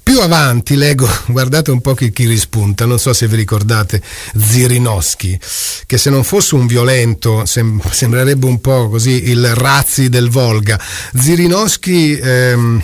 Più 0.00 0.20
avanti 0.20 0.76
leggo, 0.76 1.08
guardate 1.26 1.72
un 1.72 1.80
po' 1.80 1.94
chi, 1.94 2.12
chi 2.12 2.26
rispunta, 2.26 2.86
non 2.86 3.00
so 3.00 3.12
se 3.12 3.26
vi 3.26 3.34
ricordate 3.34 4.00
Zirinowski, 4.36 5.40
che 5.86 5.98
se 5.98 6.10
non 6.10 6.22
fosse 6.22 6.54
un 6.54 6.68
violento 6.68 7.44
sem- 7.46 7.80
sembrerebbe 7.90 8.46
un 8.46 8.60
po' 8.60 8.88
così 8.88 9.28
il 9.28 9.54
Razzi 9.54 10.08
del 10.08 10.30
Volga. 10.30 10.80
Zirinowski... 11.14 12.18
Ehm, 12.22 12.82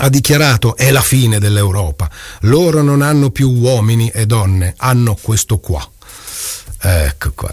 ha 0.00 0.08
dichiarato 0.08 0.76
è 0.76 0.90
la 0.90 1.02
fine 1.02 1.38
dell'Europa. 1.38 2.10
Loro 2.42 2.82
non 2.82 3.02
hanno 3.02 3.30
più 3.30 3.50
uomini 3.50 4.08
e 4.08 4.26
donne, 4.26 4.74
hanno 4.76 5.16
questo 5.20 5.58
qua. 5.58 5.86
Ecco 6.80 7.32
qua. 7.34 7.52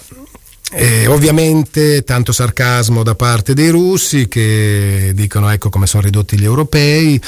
E 0.78 1.08
ovviamente 1.08 2.04
tanto 2.04 2.34
sarcasmo 2.34 3.02
da 3.02 3.16
parte 3.16 3.54
dei 3.54 3.70
russi 3.70 4.28
che 4.28 5.14
dicono 5.16 5.50
ecco 5.50 5.70
come 5.70 5.88
sono 5.88 6.04
ridotti 6.04 6.38
gli 6.38 6.44
europei. 6.44 7.20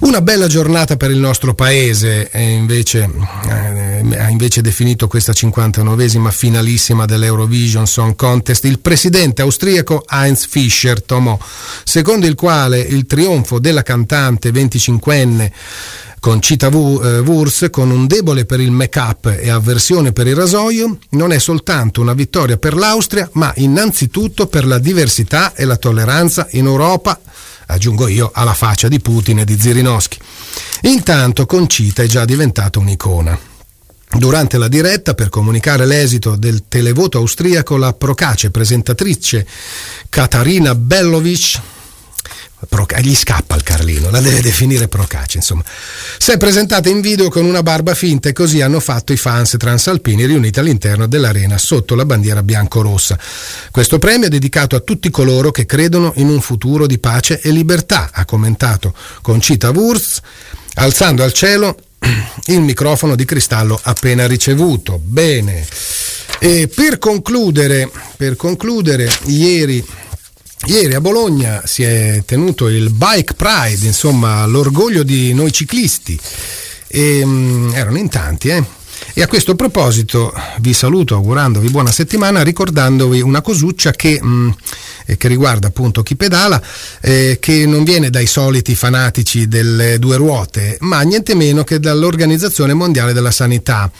Una 0.00 0.20
bella 0.20 0.46
giornata 0.46 0.98
per 0.98 1.10
il 1.10 1.16
nostro 1.16 1.54
paese, 1.54 2.28
invece, 2.34 3.08
eh, 3.48 4.18
ha 4.18 4.28
invece 4.28 4.60
definito 4.60 5.08
questa 5.08 5.32
59esima 5.32 6.30
finalissima 6.30 7.06
dell'Eurovision 7.06 7.86
Song 7.86 8.14
Contest 8.14 8.66
il 8.66 8.80
presidente 8.80 9.40
austriaco 9.40 10.04
Heinz 10.06 10.46
Fischer 10.46 11.02
Tomò, 11.02 11.38
secondo 11.84 12.26
il 12.26 12.34
quale 12.34 12.78
il 12.78 13.06
trionfo 13.06 13.58
della 13.58 13.82
cantante 13.82 14.50
25enne 14.50 15.50
con 16.22 16.40
Cita 16.40 16.68
eh, 16.68 17.18
Wurz 17.18 17.66
con 17.72 17.90
un 17.90 18.06
debole 18.06 18.44
per 18.44 18.60
il 18.60 18.70
make-up 18.70 19.26
e 19.40 19.50
avversione 19.50 20.12
per 20.12 20.28
il 20.28 20.36
rasoio, 20.36 20.98
non 21.10 21.32
è 21.32 21.40
soltanto 21.40 22.00
una 22.00 22.12
vittoria 22.12 22.56
per 22.58 22.74
l'Austria, 22.74 23.28
ma 23.32 23.52
innanzitutto 23.56 24.46
per 24.46 24.64
la 24.64 24.78
diversità 24.78 25.52
e 25.52 25.64
la 25.64 25.76
tolleranza 25.76 26.46
in 26.52 26.66
Europa, 26.66 27.20
aggiungo 27.66 28.06
io, 28.06 28.30
alla 28.32 28.54
faccia 28.54 28.86
di 28.86 29.00
Putin 29.00 29.40
e 29.40 29.44
di 29.44 29.58
Zirinowski. 29.58 30.18
Intanto 30.82 31.44
Concita 31.44 32.04
è 32.04 32.06
già 32.06 32.24
diventata 32.24 32.78
un'icona. 32.78 33.36
Durante 34.16 34.58
la 34.58 34.68
diretta, 34.68 35.14
per 35.14 35.28
comunicare 35.28 35.86
l'esito 35.86 36.36
del 36.36 36.68
televoto 36.68 37.18
austriaco, 37.18 37.76
la 37.76 37.94
procace 37.94 38.52
presentatrice 38.52 39.44
Katarina 40.08 40.76
Bellovic 40.76 41.60
Proca- 42.68 43.00
gli 43.00 43.14
scappa 43.14 43.56
il 43.56 43.62
Carlino, 43.62 44.10
la 44.10 44.20
deve 44.20 44.40
definire 44.40 44.88
Procace, 44.88 45.38
insomma. 45.38 45.64
Si 46.18 46.30
è 46.30 46.36
presentata 46.36 46.88
in 46.88 47.00
video 47.00 47.28
con 47.28 47.44
una 47.44 47.62
barba 47.62 47.94
finta 47.94 48.28
e 48.28 48.32
così 48.32 48.60
hanno 48.60 48.80
fatto 48.80 49.12
i 49.12 49.16
fans 49.16 49.56
transalpini 49.58 50.24
riuniti 50.24 50.58
all'interno 50.58 51.06
dell'arena 51.06 51.58
sotto 51.58 51.94
la 51.94 52.04
bandiera 52.04 52.42
bianco-rossa. 52.42 53.18
Questo 53.70 53.98
premio 53.98 54.26
è 54.26 54.30
dedicato 54.30 54.76
a 54.76 54.80
tutti 54.80 55.10
coloro 55.10 55.50
che 55.50 55.66
credono 55.66 56.12
in 56.16 56.28
un 56.28 56.40
futuro 56.40 56.86
di 56.86 56.98
pace 56.98 57.40
e 57.40 57.50
libertà, 57.50 58.10
ha 58.12 58.24
commentato 58.24 58.94
Concita 59.22 59.70
Wurz, 59.70 60.20
alzando 60.74 61.22
al 61.22 61.32
cielo 61.32 61.76
il 62.46 62.60
microfono 62.60 63.16
di 63.16 63.24
cristallo 63.24 63.78
appena 63.82 64.26
ricevuto. 64.26 65.00
Bene. 65.02 65.66
E 66.38 66.68
per 66.68 66.98
concludere, 66.98 67.90
per 68.16 68.36
concludere 68.36 69.10
ieri 69.26 69.84
Ieri 70.66 70.94
a 70.94 71.00
Bologna 71.00 71.62
si 71.64 71.82
è 71.82 72.22
tenuto 72.24 72.68
il 72.68 72.90
Bike 72.90 73.34
Pride, 73.34 73.84
insomma 73.84 74.46
l'orgoglio 74.46 75.02
di 75.02 75.34
noi 75.34 75.50
ciclisti. 75.50 76.18
E, 76.86 77.22
um, 77.22 77.72
erano 77.74 77.98
in 77.98 78.08
tanti, 78.08 78.48
eh? 78.48 78.64
E 79.14 79.22
a 79.22 79.26
questo 79.26 79.56
proposito 79.56 80.32
vi 80.60 80.72
saluto 80.72 81.14
augurandovi 81.14 81.68
buona 81.68 81.90
settimana, 81.90 82.42
ricordandovi 82.42 83.20
una 83.20 83.40
cosuccia 83.42 83.90
che, 83.90 84.22
mh, 84.22 84.28
mm, 84.28 84.50
che 85.18 85.28
riguarda 85.28 85.66
appunto 85.66 86.02
chi 86.02 86.14
pedala, 86.14 86.62
eh, 87.00 87.38
che 87.40 87.66
non 87.66 87.82
viene 87.82 88.08
dai 88.08 88.26
soliti 88.26 88.76
fanatici 88.76 89.48
delle 89.48 89.98
due 89.98 90.16
ruote, 90.16 90.76
ma 90.80 91.00
niente 91.02 91.34
meno 91.34 91.64
che 91.64 91.80
dall'Organizzazione 91.80 92.72
Mondiale 92.72 93.12
della 93.12 93.32
Sanità 93.32 93.90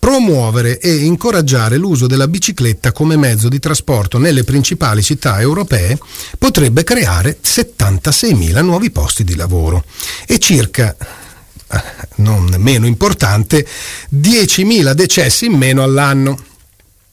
promuovere 0.00 0.80
e 0.80 0.92
incoraggiare 0.96 1.76
l'uso 1.76 2.06
della 2.06 2.26
bicicletta 2.26 2.90
come 2.90 3.16
mezzo 3.16 3.50
di 3.50 3.60
trasporto 3.60 4.18
nelle 4.18 4.44
principali 4.44 5.02
città 5.02 5.38
europee 5.40 5.98
potrebbe 6.38 6.82
creare 6.82 7.38
76.000 7.44 8.62
nuovi 8.62 8.90
posti 8.90 9.22
di 9.24 9.36
lavoro 9.36 9.84
e 10.26 10.38
circa 10.38 10.96
eh, 10.96 11.82
non 12.16 12.52
meno 12.58 12.86
importante 12.86 13.64
10.000 14.12 14.92
decessi 14.92 15.44
in 15.44 15.52
meno 15.52 15.82
all'anno. 15.82 16.44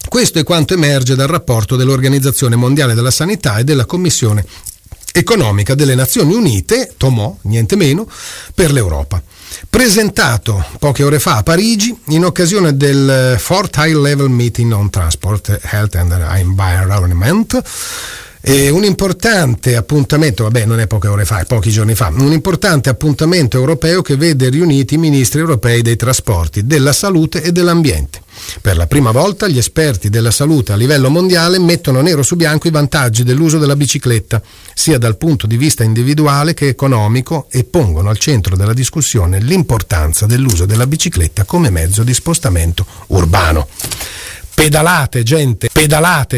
Questo 0.08 0.40
è 0.40 0.44
quanto 0.44 0.74
emerge 0.74 1.16
dal 1.16 1.28
rapporto 1.28 1.76
dell'Organizzazione 1.76 2.56
Mondiale 2.56 2.94
della 2.94 3.12
Sanità 3.12 3.58
e 3.58 3.66
della 3.66 3.86
Commissione 3.86 4.46
Economica 5.12 5.76
delle 5.76 5.96
Nazioni 5.96 6.34
Unite, 6.34 6.94
Tomò, 6.96 7.38
niente 7.42 7.76
meno, 7.76 8.10
per 8.56 8.72
l'Europa 8.72 9.22
presentato 9.70 10.66
poche 10.80 11.04
ore 11.04 11.20
fa 11.20 11.38
a 11.38 11.44
Parigi 11.44 11.98
in 12.08 12.26
occasione 12.26 12.76
del 12.76 13.36
Fourth 13.38 13.78
High 13.78 13.96
Level 13.96 14.30
Meeting 14.30 14.74
on 14.74 14.90
Transport, 14.90 15.60
Health 15.64 15.96
and 15.96 16.12
Environment. 16.12 17.62
E 18.50 18.70
un 18.70 18.86
importante 18.86 19.76
appuntamento, 19.76 20.44
vabbè 20.44 20.64
non 20.64 20.80
è 20.80 20.88
poche 20.88 21.10
ore 21.10 21.26
fa, 21.26 21.40
è 21.40 21.46
pochi 21.46 21.70
giorni 21.70 21.96
fa, 21.96 22.14
un 22.16 22.32
importante 22.32 22.88
appuntamento 22.88 23.58
europeo 23.58 24.02
che 24.02 24.16
vede 24.16 24.48
riuniti 24.48 24.94
i 24.94 24.98
ministri 24.98 25.42
europei 25.42 25.82
dei 25.82 25.98
trasporti, 25.98 26.66
della 26.66 26.94
salute 26.94 27.42
e 27.42 27.52
dell'ambiente. 27.52 28.22
Per 28.62 28.78
la 28.78 28.88
prima 28.88 29.12
volta 29.12 29.50
gli 29.50 29.58
esperti 29.58 30.08
della 30.08 30.32
salute 30.32 30.72
a 30.72 30.78
livello 30.78 31.10
mondiale 31.10 31.60
mettono 31.60 32.00
nero 32.00 32.24
su 32.24 32.38
bianco 32.38 32.70
i 32.70 32.72
vantaggi 32.72 33.24
dell'uso 33.24 33.58
della 33.58 33.76
bicicletta, 33.76 34.42
sia 34.74 34.98
dal 34.98 35.18
punto 35.18 35.46
di 35.46 35.58
vista 35.58 35.84
individuale 35.84 36.54
che 36.54 36.70
economico, 36.70 37.48
e 37.52 37.66
pongono 37.66 38.08
al 38.08 38.18
centro 38.18 38.56
della 38.56 38.74
discussione 38.74 39.42
l'importanza 39.42 40.26
dell'uso 40.26 40.66
della 40.66 40.88
bicicletta 40.88 41.44
come 41.44 41.70
mezzo 41.70 42.02
di 42.02 42.14
spostamento 42.14 42.86
urbano. 43.08 43.68
Pedalate, 44.58 45.22
gente, 45.22 45.70
pedalate! 45.72 46.36